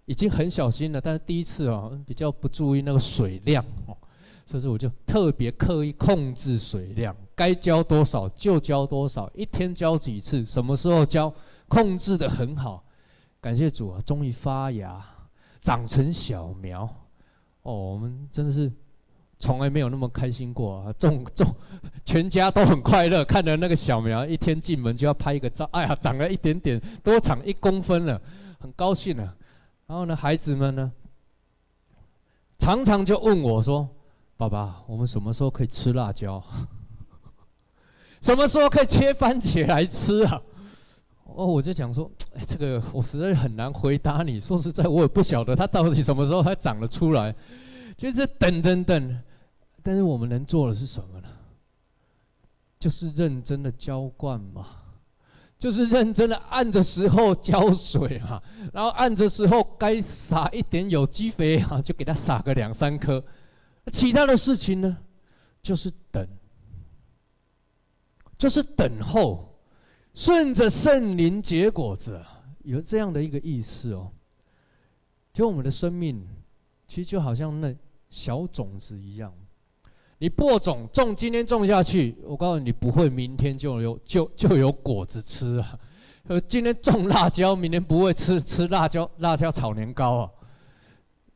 [0.04, 3.96] 已经很小心了，但是第一次哦比较不注意那个水量哦，
[4.44, 11.32] 所以说我就特别刻意控制水量，该浇多少就浇多少，一天浇几次，什么时候浇，
[11.68, 12.84] 控制得很好。
[13.40, 15.04] 感谢主啊，终于发芽，
[15.60, 16.88] 长成小苗。
[17.62, 18.70] 哦，我们真的是
[19.38, 20.92] 从来没有那么开心过啊！
[20.94, 21.54] 种种，
[22.04, 25.68] 全家都很快乐，看着那个小苗，一天进门就要拍一个照。
[25.72, 28.20] 哎呀，长了一点点，多长一公分了，
[28.58, 29.34] 很高兴啊。
[29.86, 30.92] 然后呢，孩子们呢，
[32.58, 33.88] 常常就问我说
[34.38, 36.42] ：“爸爸，我们什么时候可以吃辣椒？
[38.24, 40.40] 什么时候可以切番茄来吃啊？”
[41.36, 44.40] 哦，我就讲说，哎，这个我实在很难回答你。
[44.40, 47.34] 说实在，我也不晓得它到底什么时候它长得出来，
[47.98, 49.20] 就是等等等。
[49.82, 51.28] 但是我们能做的是什么呢？
[52.80, 54.68] 就是认真的浇灌嘛，
[55.58, 58.40] 就是认真的按着时候浇水嘛，
[58.72, 63.22] 然后按着时候该撒一点有机肥啊，就给它撒个两三颗。
[63.92, 64.96] 其他的事情呢，
[65.62, 66.26] 就是等，
[68.38, 69.50] 就是等候。
[70.16, 72.22] 顺着圣灵结果子，
[72.62, 74.12] 有这样的一个意思哦。
[75.32, 76.24] 就我们的生命，
[76.86, 77.74] 其实就好像那
[78.08, 79.34] 小种子一样，
[80.18, 85.76] 你播种种，今天种下去，我告诉你，不会明天就有就就有果子吃啊。
[86.28, 90.30] 呃，今天种辣椒，明天不会吃吃辣椒辣椒炒年糕啊。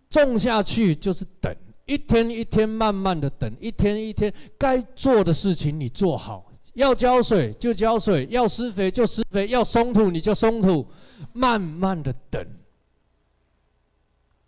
[0.08, 1.52] 种下去就是等，
[1.84, 6.44] 一天一天慢慢的等，一天一天该做的事情你做好。
[6.78, 10.86] 要浇水就浇水，要施肥就施肥，要松土你就松土，
[11.32, 12.46] 慢慢的等，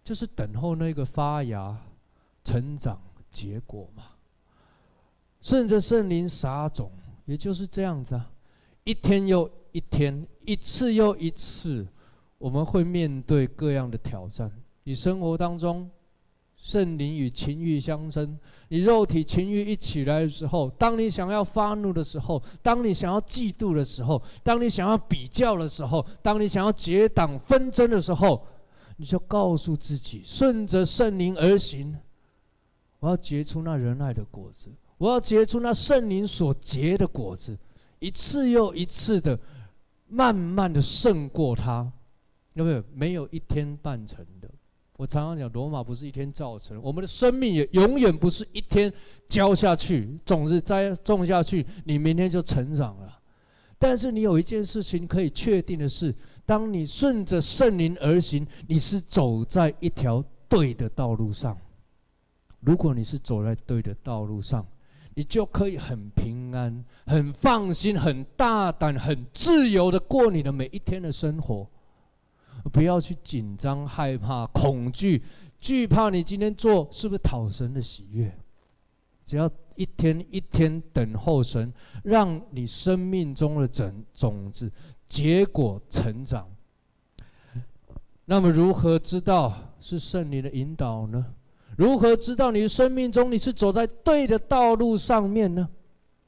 [0.05, 1.77] 就是等候那个发芽、
[2.45, 4.05] 成长、结果嘛。
[5.41, 6.93] 顺着圣灵撒种，
[7.25, 8.31] 也就是这样子啊，
[8.85, 11.85] 一天又一天，一次又一次，
[12.39, 14.49] 我们会面对各样的挑战，
[14.85, 15.91] 你生活当中。
[16.63, 18.39] 圣灵与情欲相争，
[18.69, 28.47] 你肉体情欲一起来的时候，当你想要发怒的时候，当你想要嫉妒的时候，当你想要比较的时候，当你想要结党纷争的时候，
[28.99, 31.97] 你就告诉自己，顺着圣灵而行。
[32.99, 37.59] 我要结出那仁爱的果子，我要结出那圣灵所结的果子，
[37.99, 39.41] 一次又一次的，
[40.09, 41.91] 慢慢的胜过他，
[42.53, 42.85] 有没有？
[42.93, 44.25] 没有一天半成。
[45.01, 48.93] 我常常讲，罗马不是一天造成，我们的生命也永远不是一天
[49.27, 53.19] 浇下去，种子栽种下去，你明天就成长了。
[53.79, 61.57] 但是你有一件事情可以确定的是，当你顺着圣灵而行，你是走在一条对的道路上。
[62.61, 64.67] 如果你是走在对的道路上，
[65.15, 71.67] 你就可以很平安、很放心、很大胆、很自由的过你的每一天的生活。
[72.73, 75.23] 不要去紧张、害怕、恐惧、
[75.59, 78.33] 惧怕，你今天做是不是讨神的喜悦？
[79.25, 84.71] 只要一天一天等候神，让你生命中的种种子
[85.09, 86.49] 结果成长。
[88.25, 91.35] 那么，如何知道是圣灵的引导呢？
[91.77, 95.69] 如何知道你的生命中你是走在对的道路上面呢？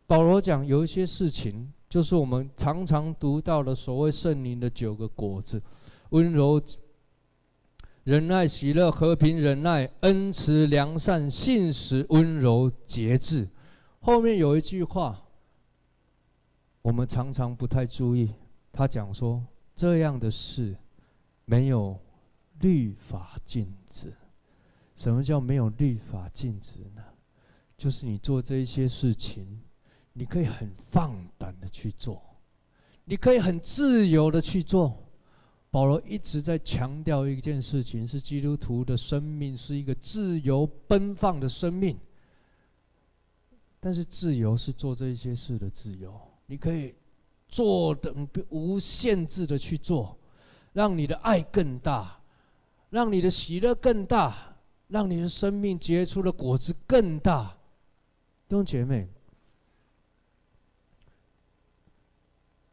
[0.07, 5.61] 保罗讲有一些事情，就是我们常常读到的所谓圣灵的九个果子：
[6.13, 6.63] 温柔、
[8.05, 13.49] 仁爱、喜乐、和平、忍耐、恩慈、良善、信实、温柔、节制。
[14.01, 15.23] 后面有一句话，
[16.83, 18.31] 我们常常不太注意。
[18.71, 19.43] 他讲说，
[19.75, 20.77] 这样的事
[21.47, 21.99] 没有
[22.61, 24.13] 律法禁止。
[24.95, 27.03] 什么叫没有律法禁止呢？
[27.79, 29.63] 就是你做这一些事情，
[30.13, 32.23] 你可以很放胆的去做，
[33.07, 35.02] 你可以很自由的去做。
[35.73, 41.99] 保罗一直在强调一件事情：是基督徒的生命是一个自由奔放的生命。
[43.81, 46.15] 但是自由是做这一些事的自由，
[46.47, 46.95] 你可以
[47.49, 48.15] 做的
[48.51, 50.17] 无限制的去做，
[50.75, 52.21] 让你的爱更大，
[52.91, 54.51] 让你的喜乐更大。
[54.89, 57.57] 让你的生命结出的果子更大，
[58.47, 59.09] 弟兄姐妹，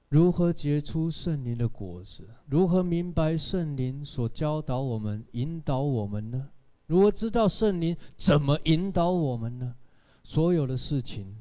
[0.10, 2.28] 如何结出圣灵的果子？
[2.48, 6.50] 如何明白圣灵所教导我们、引导我们呢？
[6.88, 9.76] 如何知道圣灵怎么引导我们呢？
[10.24, 11.36] 所有的事情，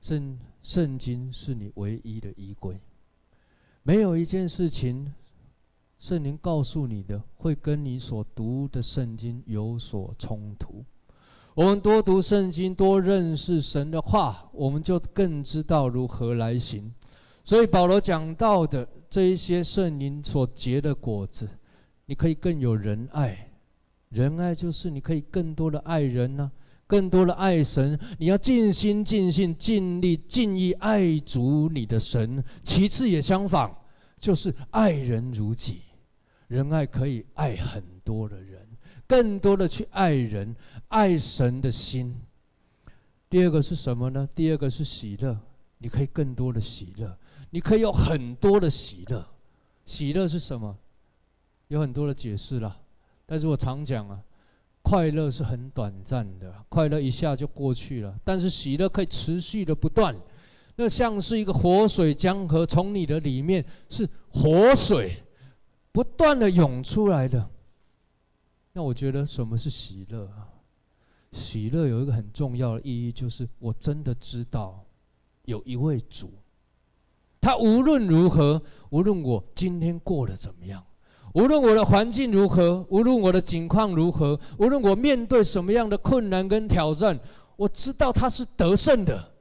[0.00, 2.80] 圣圣经是你唯一的依归，
[3.82, 5.12] 没有一件事情。
[5.98, 10.84] 圣灵告诉你的，会跟你所读的圣经有所冲突。
[11.54, 16.94] 我们多读圣经，多认识神的话，我们就更知道如何来行。
[17.48, 21.48] 所以保罗讲到的这一些圣灵所结的果子，
[22.04, 23.50] 你可以更有仁爱。
[24.10, 26.52] 仁爱就是你可以更多的爱人呢、
[26.86, 27.98] 更多的爱神。
[28.18, 32.44] 你要尽心尽性尽力尽意爱主你的神。
[32.62, 33.74] 其次也相反，
[34.18, 35.80] 就是爱人如己。
[36.48, 38.60] 仁爱可以爱很多的人，
[39.06, 40.54] 更多的去爱人、
[40.88, 42.14] 爱神的心。
[43.30, 44.28] 第二个是什么呢？
[44.34, 45.34] 第二个是喜乐，
[45.78, 47.16] 你可以更多的喜乐，
[47.50, 49.26] 你可以有很多的喜乐。
[49.86, 50.76] 喜乐是什么？
[51.68, 52.76] 有很多的解释啦，
[53.26, 54.22] 但是我常讲啊，
[54.82, 60.16] 快乐是很短暂的，快乐一下就过去了，但是喜乐可以持续的不断，
[60.76, 65.22] 那像是一个活水江河，从你的里面是活水。
[65.90, 67.50] 不断的涌出来的，
[68.72, 70.46] 那我觉得什么是喜乐啊？
[71.32, 74.84] 喜乐有一个很重要的意义，就是我真的知道
[75.46, 76.30] 有一位主，
[77.48, 80.84] 他无论如何，无论我今天过得怎么样，
[81.32, 87.18] 无论我的环境如何，无论我的境况如何，无论我面对什么样的困难跟挑战，
[87.56, 89.32] 我知道他是得胜的，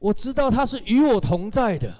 [0.00, 1.94] 我知道他是与我同在的。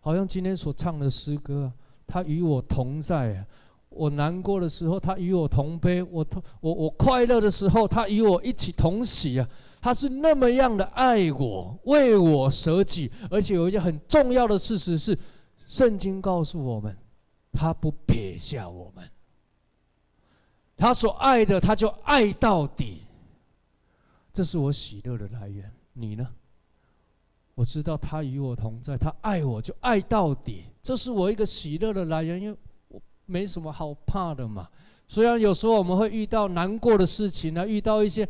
[0.00, 1.72] 好像今天所唱的诗歌，
[2.08, 3.46] 他与我同在。
[3.90, 9.48] 我难过的时候，他与我同悲；我同我我快乐的时候，他与我一起同喜啊！
[9.80, 13.10] 他是那么样的爱我，为我舍己。
[13.30, 15.18] 而且有一件很重要的事实是，
[15.68, 16.96] 圣经告诉我们，
[17.52, 19.08] 他不撇下我们。
[20.76, 23.02] 他所爱的，他就爱到底。
[24.32, 25.70] 这是我喜乐的来源。
[25.92, 26.26] 你呢？
[27.54, 32.56] 我知道他与我同在，他爱我就爱到底，这是我一个喜乐的来源，因为
[32.86, 34.68] 我没什么好怕的嘛。
[35.08, 38.28] 虽然有时候我们会遇到难过的事情啊，遇到一些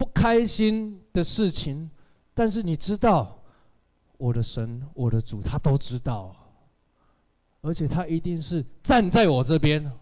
[0.00, 1.90] 不开心的事情，
[2.32, 3.38] 但是你知道，
[4.16, 6.34] 我的神、我的主，他都知道，
[7.60, 9.92] 而且他一定是站在我这边，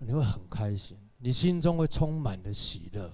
[0.00, 3.10] 你会很开心，你心中会充满了喜乐。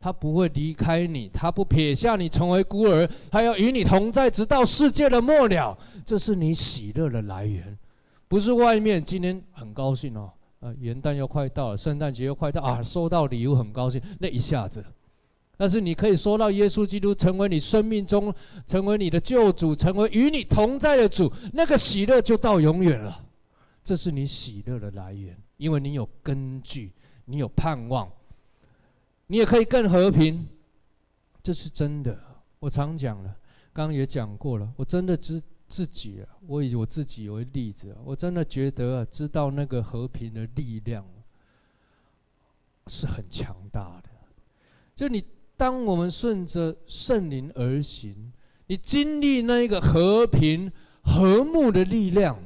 [0.00, 5.78] 他不会离开你，他不撇下你成为孤儿，他要与你同在，直到世界的末了。
[6.04, 7.78] 这是你喜乐的来源，
[8.26, 9.04] 不是外面。
[9.04, 14.84] 今天很高兴哦，呃，元旦又快到了，圣诞节又快到啊，收到礼物很高兴，那一下子。
[15.58, 18.32] 但是你可以说到耶稣基督成为你生命中，
[18.64, 23.26] 成为你的救主，成为与你同在的主，那个喜乐就到永远了。
[23.82, 26.92] 这是你喜乐的来源，因为你有根据，
[27.24, 28.08] 你有盼望。
[29.26, 30.48] 你也可以更和平，
[31.42, 32.16] 这是真的。
[32.60, 33.36] 我常讲了，
[33.72, 34.72] 刚刚也讲过了。
[34.76, 41.04] 我真的知自己啊，我以我自己为例子，我真的觉得啊，知道那个和平的力量，
[42.86, 44.08] 是很强大的。
[44.94, 45.22] 就你，
[45.58, 48.32] 当我们顺着圣灵而行，
[48.68, 50.70] 你经历那一个和平
[51.02, 52.38] 和睦的力量，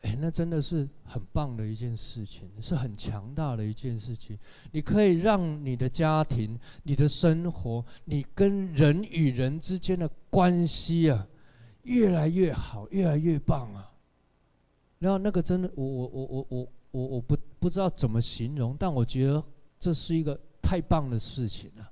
[0.00, 4.38] 哎，那真的是很棒的一件事情，是很强大的一件事情。
[4.72, 11.26] 你可以让你的家庭、你的生活、你跟人与人之间的关系啊，
[11.82, 13.92] 越来越好，越来越棒啊。
[15.00, 19.44] 然后那个真的，我我我我我我我不不知道怎么形容，但我觉得
[19.78, 21.90] 这是一个太棒的事情了。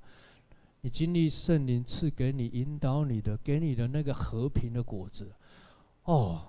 [0.81, 5.27] 你经历圣灵赐给你、引导你的、给你的那个和平的果子，
[6.03, 6.43] 哦，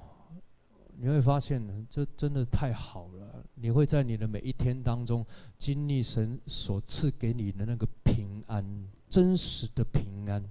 [0.98, 3.42] 你会发现，这真的太好了。
[3.54, 5.24] 你会在你的每一天当中
[5.56, 8.62] 经历神所赐给你的那个平安，
[9.08, 10.44] 真实的平安。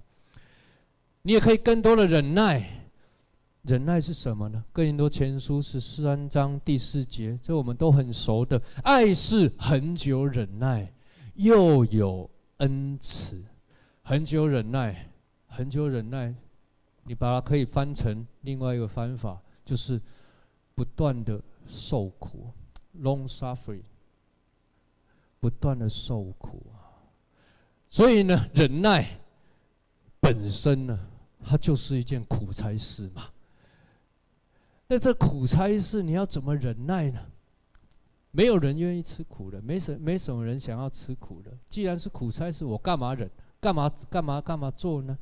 [1.22, 2.68] 你也可以更多的忍耐。
[3.62, 4.64] 忍耐是什么呢？
[4.72, 8.60] 哥林多前书十三章第四节，这我们都很熟的。
[8.82, 10.92] 爱是恒久忍耐，
[11.38, 13.40] 又有恩慈。
[14.02, 15.08] 恒久忍耐，
[15.46, 16.34] 恒久忍耐，
[17.04, 20.00] 你把它可以翻成另外一个翻法，就是
[20.74, 22.50] 不断的受苦
[23.02, 23.82] ，long suffering，
[25.38, 27.06] 不断的受苦啊。
[27.88, 29.20] 所以呢，忍耐
[30.18, 30.98] 本身呢，
[31.44, 33.30] 它就是一件苦差事嘛。
[34.88, 37.20] 那这苦差事，你要怎么忍耐呢？
[38.38, 41.50] 没有人愿意吃苦的，没什没什么人想要吃苦的。
[41.68, 43.28] 既然是苦差事，我干嘛忍？
[43.58, 45.18] 干嘛干嘛干嘛做呢？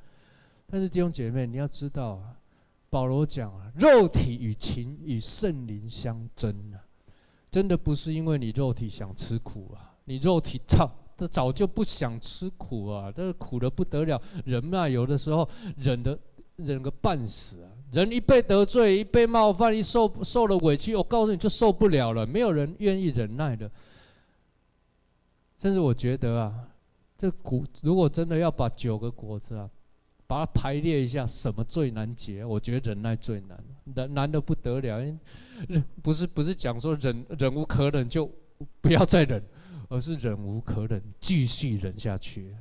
[0.66, 2.36] 但是弟兄姐妹，你要知道啊，
[2.90, 6.84] 保罗讲啊，肉体与情与圣灵相争啊，
[7.50, 10.86] 真的不是因为你肉体想吃苦啊，你肉体操，
[11.16, 14.20] 这早就不想吃苦啊，这苦的不得了。
[14.44, 15.48] 人嘛，有的时候
[15.78, 16.18] 忍得
[16.56, 17.70] 忍个半死啊。
[17.96, 22.26] 人一被得罪，一被冒犯，一受受了委屈，我告诉你就受不了了。
[22.26, 23.70] 没有人愿意忍耐的。
[25.58, 26.68] 甚至我觉得啊，
[27.16, 29.70] 这果如果真的要把九个果子啊，
[30.26, 32.44] 把它排列一下，什么最难解？
[32.44, 34.98] 我觉得忍耐最难，难难的不得了。
[35.66, 38.30] 忍不是不是讲说忍忍无可忍就
[38.82, 39.42] 不要再忍，
[39.88, 42.54] 而是忍无可忍继续忍下去，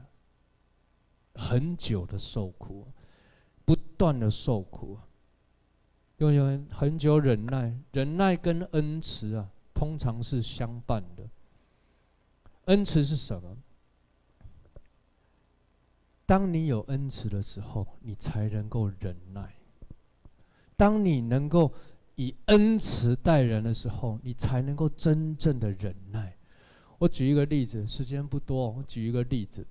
[1.33, 2.88] 很久的受苦，
[3.65, 4.97] 不断的受苦。
[6.18, 11.28] 因为很久忍耐，忍耐跟恩慈啊，通常是相伴的。
[12.66, 13.57] 恩慈是什么？
[16.26, 19.55] 当你有恩慈的时候，你才能够忍耐。
[20.78, 21.72] 当你能够
[22.16, 26.36] 以恩慈待人的时候，你才能够真正的忍耐。
[26.97, 29.68] 我举一个例子，时间不多，我举一个例子。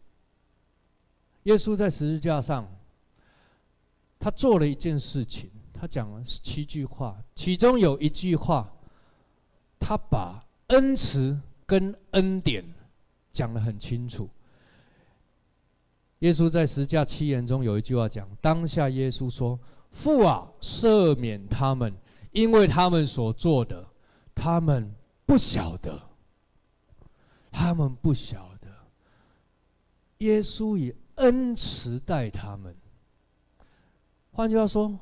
[1.45, 2.69] 耶稣在十字架上，
[4.19, 5.51] 他做了一件事情。
[5.85, 8.73] 他讲了七句话，其中有一句话，
[9.79, 12.65] 他把恩慈跟恩典
[13.35, 14.27] 讲得很清楚。
[16.21, 19.61] 耶稣在十架七言中有一句话讲：当下耶稣说
[19.93, 21.93] ：“父啊，赦免他们，
[22.33, 23.87] 因为他们所做的，
[24.35, 24.91] 他们
[25.27, 26.01] 不晓得。
[27.53, 28.71] 他们不晓得。”
[30.25, 32.75] 耶稣以恩慈待他们。
[34.33, 34.99] 换句话说。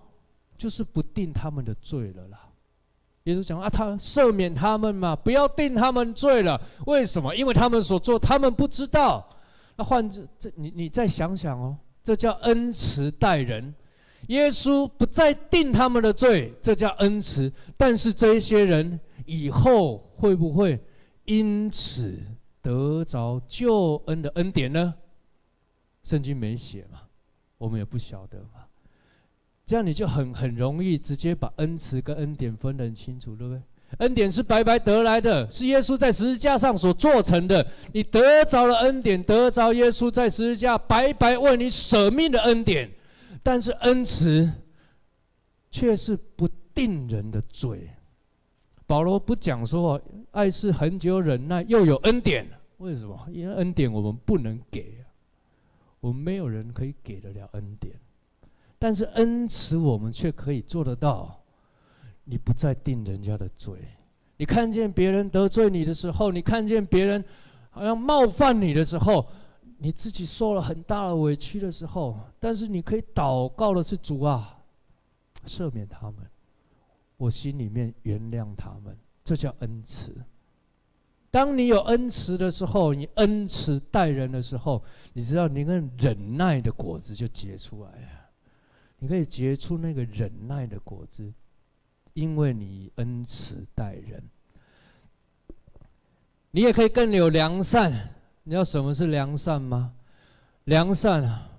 [0.62, 2.48] 就是不定他们的罪了啦。
[3.24, 6.60] 耶稣讲啊，他赦免他们嘛，不要定他们罪了。
[6.86, 7.34] 为什么？
[7.34, 9.28] 因为他们所做，他们不知道。
[9.74, 13.74] 那换这这，你你再想想哦，这叫恩慈待人。
[14.28, 17.52] 耶稣不再定他们的罪，这叫恩慈。
[17.76, 20.78] 但是这一些人以后会不会
[21.24, 22.16] 因此
[22.60, 24.94] 得着救恩的恩典呢？
[26.04, 27.00] 圣经没写嘛，
[27.58, 28.61] 我们也不晓得嘛。
[29.64, 33.62] 这样你就很很容易直接把恩慈跟恩典分得很清楚，对不对？
[33.98, 37.66] 恩典是白白得来的，是耶稣在十字架上所做成的。
[37.92, 42.90] 你得着了恩典，得着耶稣在十字架白白为你舍命的恩典。
[43.42, 44.50] 但是恩慈
[45.70, 47.90] 却是不定人的罪。
[48.86, 50.00] 保罗不讲说
[50.30, 52.46] 爱是恒久忍耐，又有恩典。
[52.78, 53.28] 为什么？
[53.30, 55.04] 因为恩典我们不能给，
[56.00, 57.94] 我们没有人可以给得了恩典。
[58.82, 61.40] 但是恩慈，我们却可以做得到。
[62.24, 63.78] 你不再定人家的罪，
[64.36, 67.24] 你看见别人得罪你的时候，你看见别人
[67.70, 69.24] 好像冒犯你的时候，
[69.78, 74.58] 你自己受了很大的委屈的时候，但是你可以祷告的是主啊，
[75.46, 76.28] 赦免他们，
[77.18, 80.12] 我心里面原谅他们，这叫恩慈。
[81.30, 88.21] 当你有恩慈的时候，你恩慈待人的时候，你知道你那忍耐的果子就结出来了。
[89.02, 91.28] 你可以结出那个忍耐的果子，
[92.14, 94.22] 因为你恩慈待人。
[96.52, 97.90] 你也可以更有良善。
[98.44, 99.92] 你知道什么是良善吗？
[100.66, 101.50] 良善啊，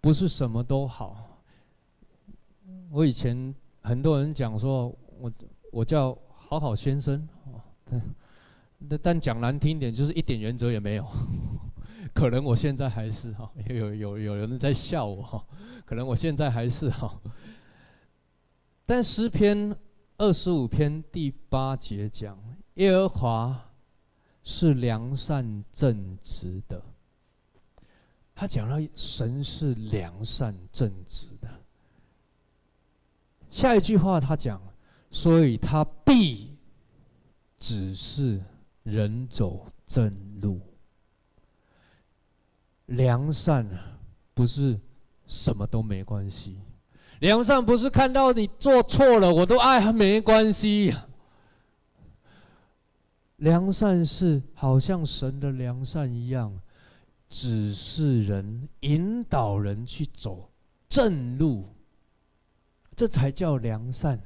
[0.00, 1.42] 不是什么都好。
[2.92, 5.32] 我以前很多人讲说我
[5.72, 7.28] 我叫好好先生，
[8.88, 11.04] 但但讲难听点就是一点原则也没有。
[12.14, 15.44] 可能我现在还是哈，有有有人在笑我哈，
[15.86, 17.18] 可能我现在还是哈。
[18.84, 19.74] 但诗篇
[20.18, 22.38] 二十五篇第八节讲，
[22.74, 23.62] 耶和华。
[24.48, 26.80] 是良善正直的，
[28.32, 31.48] 他讲了神是良善正直的。
[33.50, 34.62] 下一句话他讲，
[35.10, 36.56] 所以他必
[37.58, 38.40] 指示
[38.84, 40.60] 人走正路。
[42.84, 43.68] 良善
[44.32, 44.78] 不是
[45.26, 46.56] 什么都没关系，
[47.20, 50.94] 良善不是看到你做错了我都爱没关系。
[53.38, 56.58] 良善是好像神的良善一样，
[57.28, 60.48] 指示人、引导人去走
[60.88, 61.64] 正路，
[62.94, 64.18] 这才叫良善。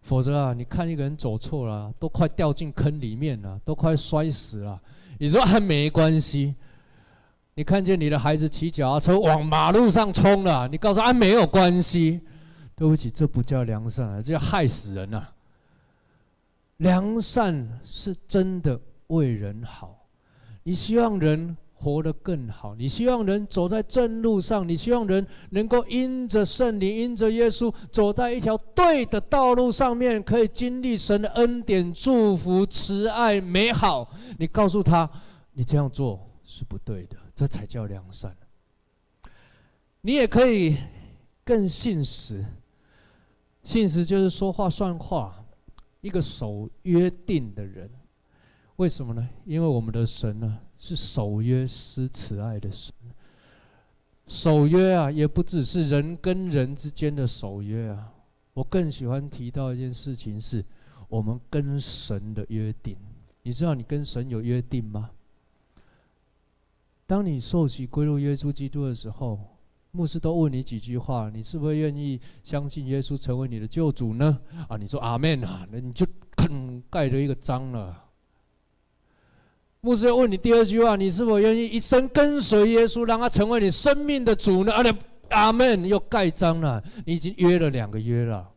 [0.00, 4.80] 否则啊，你看一个人走错了，都快掉进坑里面了，都快摔死了，
[5.18, 6.54] 你说还没关系？
[7.56, 12.20] 你看见你的孩子骑脚踏车往马路上冲了，你告诉他没有关系？
[12.76, 15.32] 对不起，这不叫良善啊，这叫害死人啊！
[16.78, 20.06] 良善是真的为人好，
[20.64, 34.10] 你希望人活得更好，你希望人走在正路上，你希望人能够因着圣灵、因着耶稣走在一条对的道路上面，可以经历神的恩典、祝福、慈爱、美好。
[34.36, 35.08] 你告诉他，
[35.52, 38.36] 你这样做是不对的，这才叫良善。
[40.02, 40.76] 你也可以
[41.44, 42.44] 更信实，
[43.62, 45.40] 信实就是说话算话。
[46.00, 47.90] 一个守约定的人，
[48.76, 49.26] 为什么呢？
[49.46, 52.92] 因为我们的神呢是守约施慈爱的神。
[54.26, 58.12] 守约啊，也不只是人跟人之间的守约啊。
[58.52, 60.62] 我更喜欢提到一件事情，是
[61.08, 62.94] 我们跟神的约定。
[63.42, 65.10] 你知道你跟神有约定吗？
[67.06, 69.38] 当你受洗归入耶稣基督的时候，
[69.90, 74.38] 牧师都问你几句话，你是不是愿意相信耶稣成为你的救主呢？
[74.68, 78.02] 啊，你说阿门啊，那你就吭盖了一个章了。
[79.82, 84.72] 牧师要问你第二句话，你是否愿意一生跟随耶稣，让他成为你生命的主呢？
[84.72, 84.82] 啊，
[85.28, 88.50] 阿门，又盖章了，你已经约了两个约了。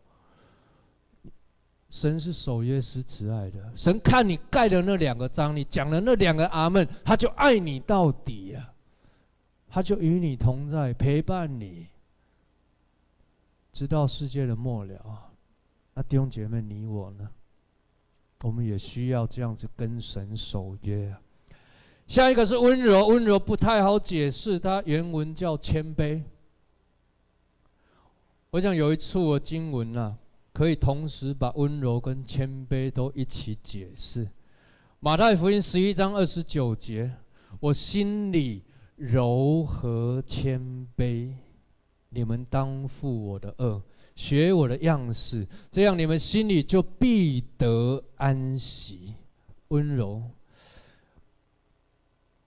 [1.89, 8.73] 神是守约施慈爱的，神看你盖的那两个章，你讲的那两个阿门，他就爱你到底呀。
[9.69, 11.87] 他就与你同在，陪伴你，
[13.73, 15.31] 直到世界的末了。
[15.93, 17.29] 那弟兄姐妹，你我呢？
[18.43, 21.15] 我们也需要这样子跟神守约。
[22.07, 26.23] 下一个是温柔，温柔不太好解释，它原文叫谦卑。
[28.51, 30.17] 我想有一处的经文啊，
[30.57, 34.27] 可以同时把温柔跟谦卑都一起解释。
[34.99, 37.11] 马太福音十一章二十九节，
[37.59, 38.63] 我心里。
[38.95, 40.59] 柔和谦
[40.97, 41.31] 卑，
[42.09, 43.79] 你们当负我的轭，
[44.15, 49.13] 学我的样式，这样你们心里就必得安息。
[49.67, 50.23] 温柔，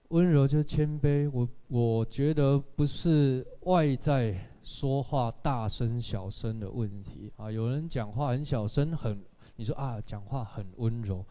[0.09, 1.31] 温柔就谦卑。
[1.33, 7.51] 我我觉得不是外在说话大声小声的问题啊。
[7.51, 9.21] 有人讲话很小声，很
[9.57, 11.27] 你说啊，讲话很温柔。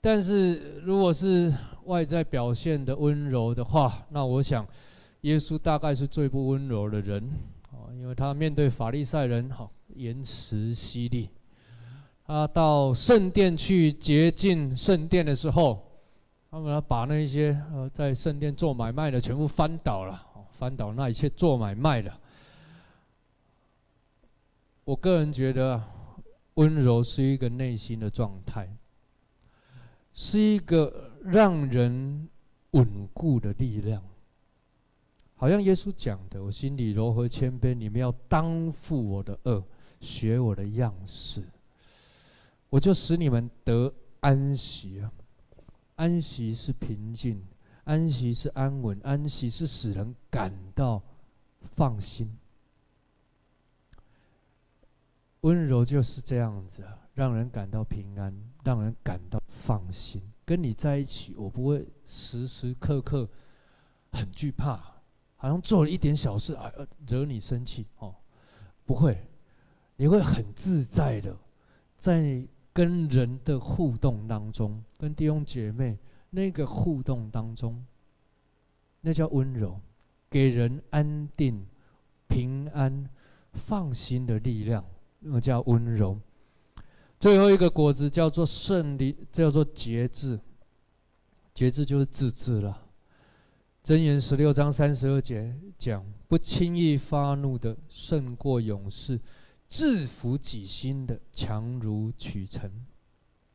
[0.00, 1.52] 但是，如果是
[1.84, 4.66] 外在表现的温柔的话，那我想，
[5.20, 7.22] 耶稣大概是最不温柔的人，
[7.72, 11.28] 啊，因为他面对法利赛人，好言辞犀利。
[12.24, 15.78] 他到圣殿去洁净圣殿的时候，
[16.50, 20.20] 他们把那些呃在圣殿做买卖的全部翻倒了，
[20.52, 22.10] 翻倒那一切做买卖的。
[24.90, 25.80] 我个人觉得，
[26.54, 28.68] 温柔是一个内心的状态。
[30.12, 32.28] 是一个让人
[32.72, 34.02] 稳固的力量，
[35.36, 39.62] 好像耶稣讲的：“我心里柔和谦卑，你们要当负我的轭，
[40.00, 41.44] 学我的样式，
[42.68, 45.12] 我就使你们得安息啊！
[45.94, 47.40] 安息是平静，
[47.84, 51.00] 安息是安稳，安息是使人感到
[51.76, 52.36] 放心。
[55.42, 56.84] 温柔就是这样子，
[57.14, 58.34] 让人感到平安，
[58.64, 63.28] 让人感到。”放心，跟你在一起，我不会时时刻刻
[64.10, 64.80] 很惧怕，
[65.36, 66.72] 好像做了一点小事啊，
[67.06, 68.16] 惹你生气哦，
[68.86, 69.28] 不会，
[69.96, 71.36] 你会很自在的，
[71.98, 75.98] 在跟人的互动当中，跟弟兄姐妹
[76.30, 77.84] 那个互动当中，
[79.02, 79.78] 那叫温柔，
[80.30, 81.66] 给人安定、
[82.28, 83.10] 平安、
[83.52, 84.82] 放心的力量，
[85.20, 86.18] 那叫温柔。
[87.18, 90.40] 最后一个果子叫做圣灵，叫做节制。
[91.54, 92.86] 节制就是自制了。
[93.84, 99.20] 箴言十六章三十二节讲：不轻易发怒的胜过勇士。
[99.68, 102.68] 制服己心的强如取成，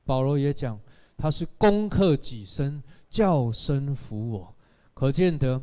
[0.05, 0.79] 保罗也讲，
[1.17, 4.55] 他是攻克己身，叫身服我。
[4.93, 5.61] 可见得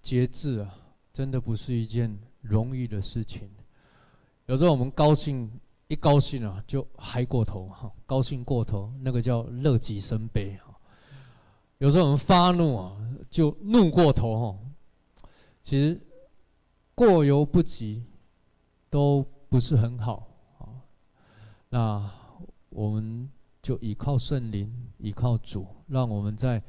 [0.00, 0.74] 节制啊，
[1.12, 3.50] 真的不是一件容易的事情。
[4.48, 5.50] 有时候我们高兴，
[5.86, 10.74] 一高兴啊，就嗨过头哈，高兴过头，那个叫乐极生悲哈。
[11.78, 12.94] 有时候我们发怒啊，
[13.30, 14.58] 就怒过头哈。
[15.62, 15.98] 其实
[16.94, 18.04] 过犹不及。
[18.90, 20.26] 都不是很好
[20.56, 20.64] 啊，
[21.68, 22.10] 那
[22.70, 23.28] 我们
[23.60, 26.62] 就依靠圣灵，依靠主，让我们在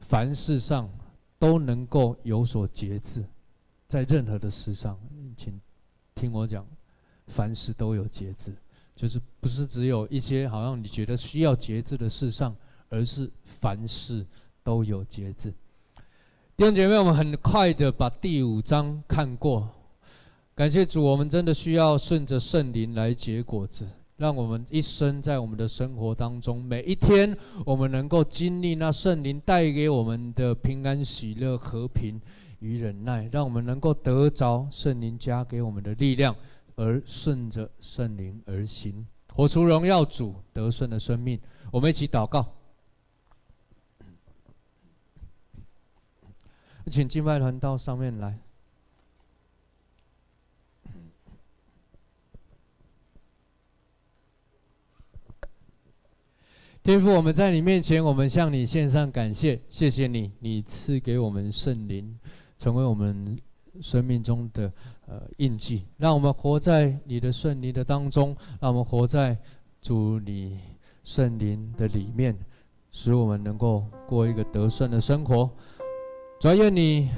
[0.00, 0.90] 凡事上
[1.38, 3.24] 都能够有所节制，
[3.86, 4.98] 在任何的事上，
[5.36, 5.60] 请
[6.16, 6.66] 听我讲，
[7.30, 8.52] 凡事都有节制，
[8.94, 12.54] 就是不是只有一些好像你觉得需要节制的事上，
[12.88, 14.26] 而是凡事
[14.62, 15.50] 都有节制。
[16.56, 19.66] 弟兄姐妹，我们很快的把第五章看过。
[20.54, 23.86] 感谢主，我们真的需要顺着圣灵来结果子，
[24.18, 32.20] 让我们一生在我们的生活当中，每一天我们能够经历那圣灵带给我们的平安、喜乐、和平
[32.58, 36.36] 与忍耐，让我们能够得着圣灵加给我们的力量，
[36.76, 41.40] 而顺着圣灵而行，活出荣耀主得胜的生命。
[41.70, 42.54] 我们一起祷告，
[46.86, 48.38] 请敬拜团到上面来。
[56.82, 62.18] 天父，我们在你面前，我们向你献上感谢，谢谢你，你赐给我们圣灵，
[62.58, 63.38] 成为我们
[63.82, 64.72] 生命中的
[65.10, 69.36] 呃印记，让我们活在你的圣灵的当中，让我们活在
[69.82, 70.60] 主你
[71.02, 72.38] 圣灵的里面，
[72.92, 75.50] 使我们能够过一个得胜的生活。
[76.38, 77.10] 主啊，愿你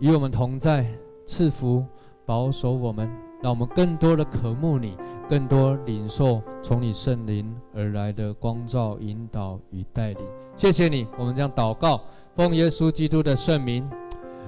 [0.00, 0.84] 与我们同在，
[1.26, 1.84] 赐福
[2.26, 3.08] 保守我们，
[3.40, 4.96] 让我们更多的渴慕你。
[5.28, 11.06] 更多领受从你圣灵而来的光照、引导与带领，谢谢你。
[11.18, 12.02] 我们将祷告，
[12.34, 13.86] 奉耶稣基督的圣名，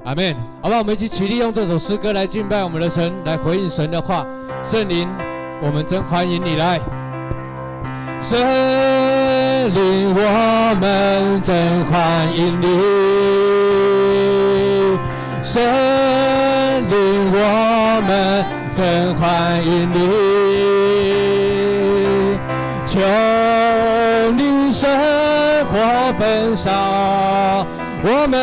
[0.04, 0.34] 阿门。
[0.62, 4.26] 好吧，我们一起起立，用这首诗歌来敬拜我们的神，来回应神的话。
[4.64, 5.08] 圣灵，
[5.62, 6.80] 我们真欢迎你来。
[8.20, 8.38] 圣
[9.74, 12.66] 灵，我们真欢迎你。
[15.42, 15.62] 圣
[16.90, 18.44] 灵，我们
[18.76, 19.98] 真欢迎你。
[22.84, 22.98] 求
[24.32, 24.88] 你圣
[25.66, 25.78] 火
[26.18, 26.70] 焚烧
[28.02, 28.38] 我们，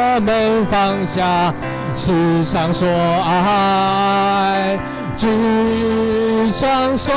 [0.00, 1.52] 我们放下
[1.96, 4.78] 世上所爱，
[5.16, 5.26] 举
[6.52, 7.12] 双手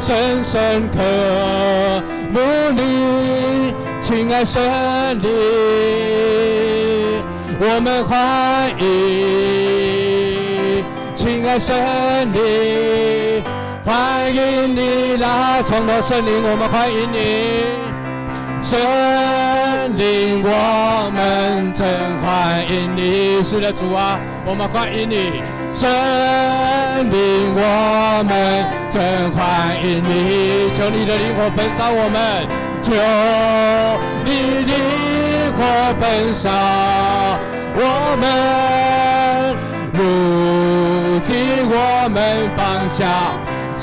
[0.00, 0.98] 深深刻
[2.32, 2.38] 慕
[2.76, 4.62] 你，亲爱神
[5.20, 5.28] 灵，
[7.58, 8.84] 我们欢迎。
[11.16, 11.76] 亲爱神
[12.32, 13.42] 灵，
[13.84, 17.85] 欢迎你来，从头圣灵，我们欢迎你，
[18.68, 18.76] 神
[19.96, 21.86] 灵，我们真
[22.18, 25.40] 欢迎你，是的主啊，我们欢迎你，
[25.72, 25.88] 神
[27.08, 32.44] 灵，我们真欢迎你，求你的灵火焚烧我们，
[32.82, 32.90] 求
[34.24, 34.74] 你的灵
[35.54, 35.62] 火
[36.00, 36.50] 焚烧
[37.78, 37.80] 我
[38.18, 39.54] 们，
[39.92, 43.06] 如今我们放下。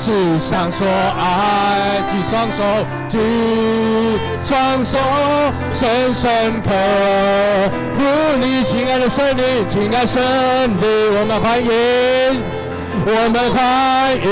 [0.04, 2.62] 世上所爱，举双手，
[3.08, 3.18] 举
[4.44, 4.98] 双手，
[5.72, 6.68] 深深刻
[7.96, 8.04] 入
[8.38, 10.86] 你亲爱的圣灵，亲爱圣灵，
[11.18, 11.66] 我们欢迎，
[13.06, 14.22] 我们欢迎，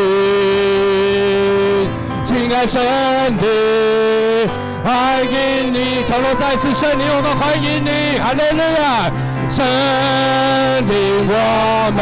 [2.23, 2.83] 亲爱圣
[3.41, 3.49] 灵，
[4.85, 9.11] 欢迎你，求我再次圣灵，我们欢迎你，哈利路亚。
[9.55, 9.63] 圣
[10.89, 12.01] 灵，我们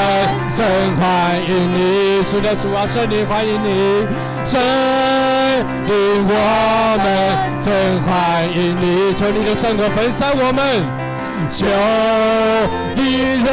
[0.57, 0.63] 真
[0.95, 1.03] 欢
[1.43, 4.07] 迎你，是的，主啊，圣灵欢迎你。
[4.45, 5.91] 圣灵，
[6.29, 6.33] 我
[7.03, 7.05] 们
[7.61, 10.87] 真欢迎你，求你的圣火焚烧我们，
[11.51, 11.67] 求
[12.95, 13.49] 你圣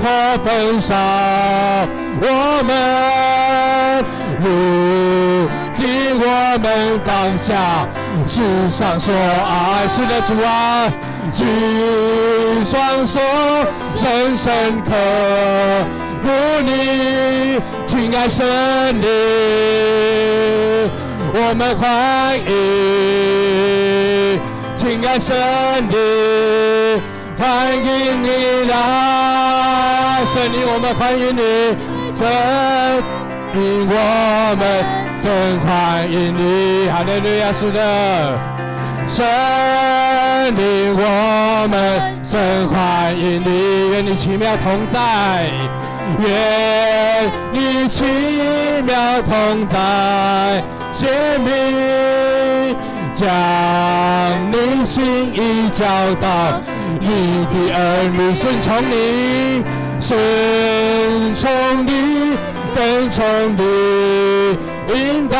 [0.00, 0.04] 火
[0.44, 0.94] 焚烧
[2.20, 4.04] 我们，
[6.16, 7.88] 我们放下
[8.26, 10.90] 世上所爱，是的，主啊。
[11.32, 11.42] 举
[12.64, 13.18] 双手，
[13.96, 14.90] 深深刻
[16.22, 16.28] 服
[16.62, 18.44] 你，亲爱神
[19.00, 19.08] 灵，
[21.32, 22.42] 我们欢迎，
[24.76, 25.34] 亲爱神
[25.88, 27.00] 灵，
[27.38, 28.28] 欢迎你
[28.70, 31.40] 来，神灵，我们欢迎你，
[32.12, 32.26] 神
[33.54, 33.94] 灵，我
[34.58, 34.62] 们
[35.24, 38.38] 真欢迎你，哈利路亚，是的，
[39.06, 39.24] 神
[40.54, 45.48] 灵，我们真欢迎你，愿你奇妙同在。
[46.18, 46.28] 愿
[47.54, 48.04] 你奇
[48.84, 50.62] 妙同在，
[50.92, 51.10] 显
[51.40, 52.76] 明
[53.14, 53.26] 将
[54.52, 55.86] 你心意教
[56.20, 56.60] 导，
[57.00, 59.64] 你的儿女顺从你，
[59.98, 61.50] 顺从
[61.86, 62.36] 你，
[62.76, 63.24] 跟从
[63.56, 64.58] 你，
[64.92, 65.38] 引导，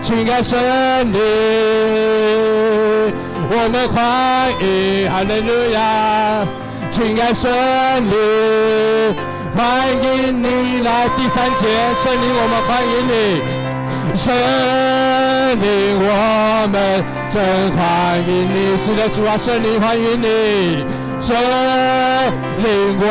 [0.00, 0.58] 亲爱圣
[1.12, 1.20] 灵，
[3.50, 6.46] 我们欢迎，哈利路亚，
[6.90, 9.14] 亲爱圣灵。
[9.56, 13.12] 欢迎你来，第三节，圣灵，我们欢迎你，
[14.16, 14.32] 圣
[15.60, 16.06] 灵，我
[16.70, 17.36] 们真
[17.72, 17.80] 欢
[18.26, 20.84] 迎你，是的，主啊，圣灵欢迎你，
[21.20, 21.36] 圣
[22.62, 23.04] 灵，我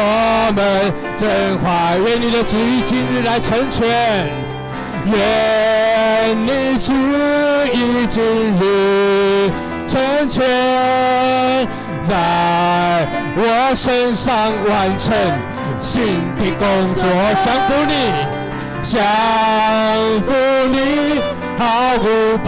[0.56, 4.32] 们真欢迎你的旨意今日来成全，
[5.12, 6.94] 愿你旨
[7.74, 8.22] 意今
[8.60, 9.52] 日
[9.88, 10.38] 成全，
[12.02, 12.12] 在
[13.36, 15.16] 我身上完成。
[15.80, 16.02] 新
[16.36, 17.04] 的工作，
[17.46, 17.94] 降服你，
[18.84, 19.00] 降
[20.22, 20.28] 服
[20.70, 20.78] 你，
[21.58, 21.64] 毫
[22.04, 22.48] 无保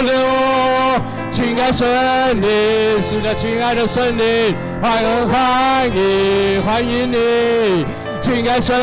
[0.00, 0.08] 留。
[1.28, 1.84] 亲爱圣
[2.40, 7.84] 灵，是的，亲爱的圣灵，欢迎欢迎欢迎你，
[8.20, 8.76] 亲爱圣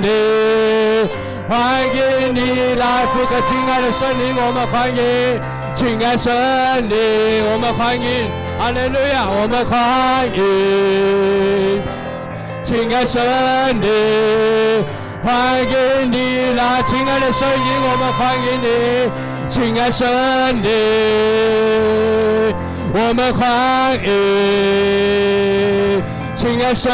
[0.00, 1.08] 灵，
[1.48, 5.40] 欢迎你来，复刻，亲爱的圣灵，我们欢迎，
[5.74, 6.30] 亲爱圣
[6.86, 8.28] 灵，我们欢迎，
[8.58, 11.80] 哈利路亚，我们欢迎。
[12.62, 13.24] 亲爱圣
[13.80, 14.84] 灵，
[15.24, 18.68] 欢迎你来，亲爱的声音，我们欢迎你，
[19.48, 20.06] 亲爱圣
[20.62, 20.68] 灵，
[22.92, 24.10] 我们欢迎，
[26.36, 26.92] 亲爱圣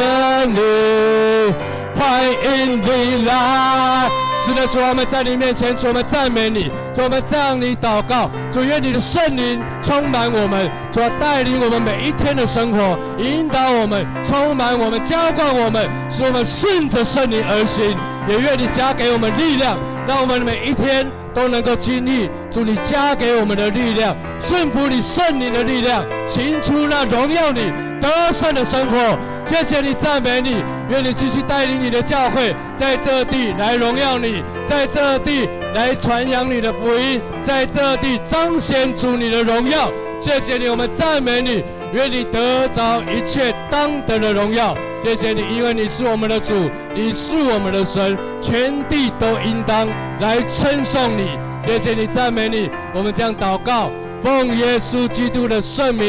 [0.55, 1.53] 灵，
[1.99, 4.09] 欢迎你来。
[4.45, 17.97] 是的，主，我们在你面前，主，我们赞美你，主，我们向你祷告，主，愿你的圣灵充满我们，主，带领我们每一天的生活，引导我们，充满我们，浇灌我们，使我们顺着圣灵而行。
[18.29, 29.19] 也愿你加给我们力量，让我们每一天都能够经历主你加给我们的力量，顺服你圣灵的力量，行出那荣耀你得胜的生活。
[29.47, 39.91] 谢谢你，赞美你，愿你继续带领你的教会在这地来荣耀你，在这地来传扬你的福音，在这地彰显出你的荣耀。
[40.19, 41.63] 谢谢你，我们赞美你，
[41.93, 44.75] 愿你得着一切当得的荣耀。
[45.05, 46.55] 谢谢你，因为你是我们的主，
[46.95, 49.87] 你是我们的神，全地都应当
[50.19, 51.39] 来称颂你。
[51.67, 53.91] 谢谢你，赞美你，我们将祷告，
[54.23, 56.09] 奉耶稣基督的圣名，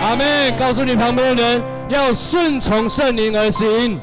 [0.00, 0.56] 阿门。
[0.56, 1.62] 告诉你旁边的人。
[1.88, 4.00] 要顺从圣灵而行。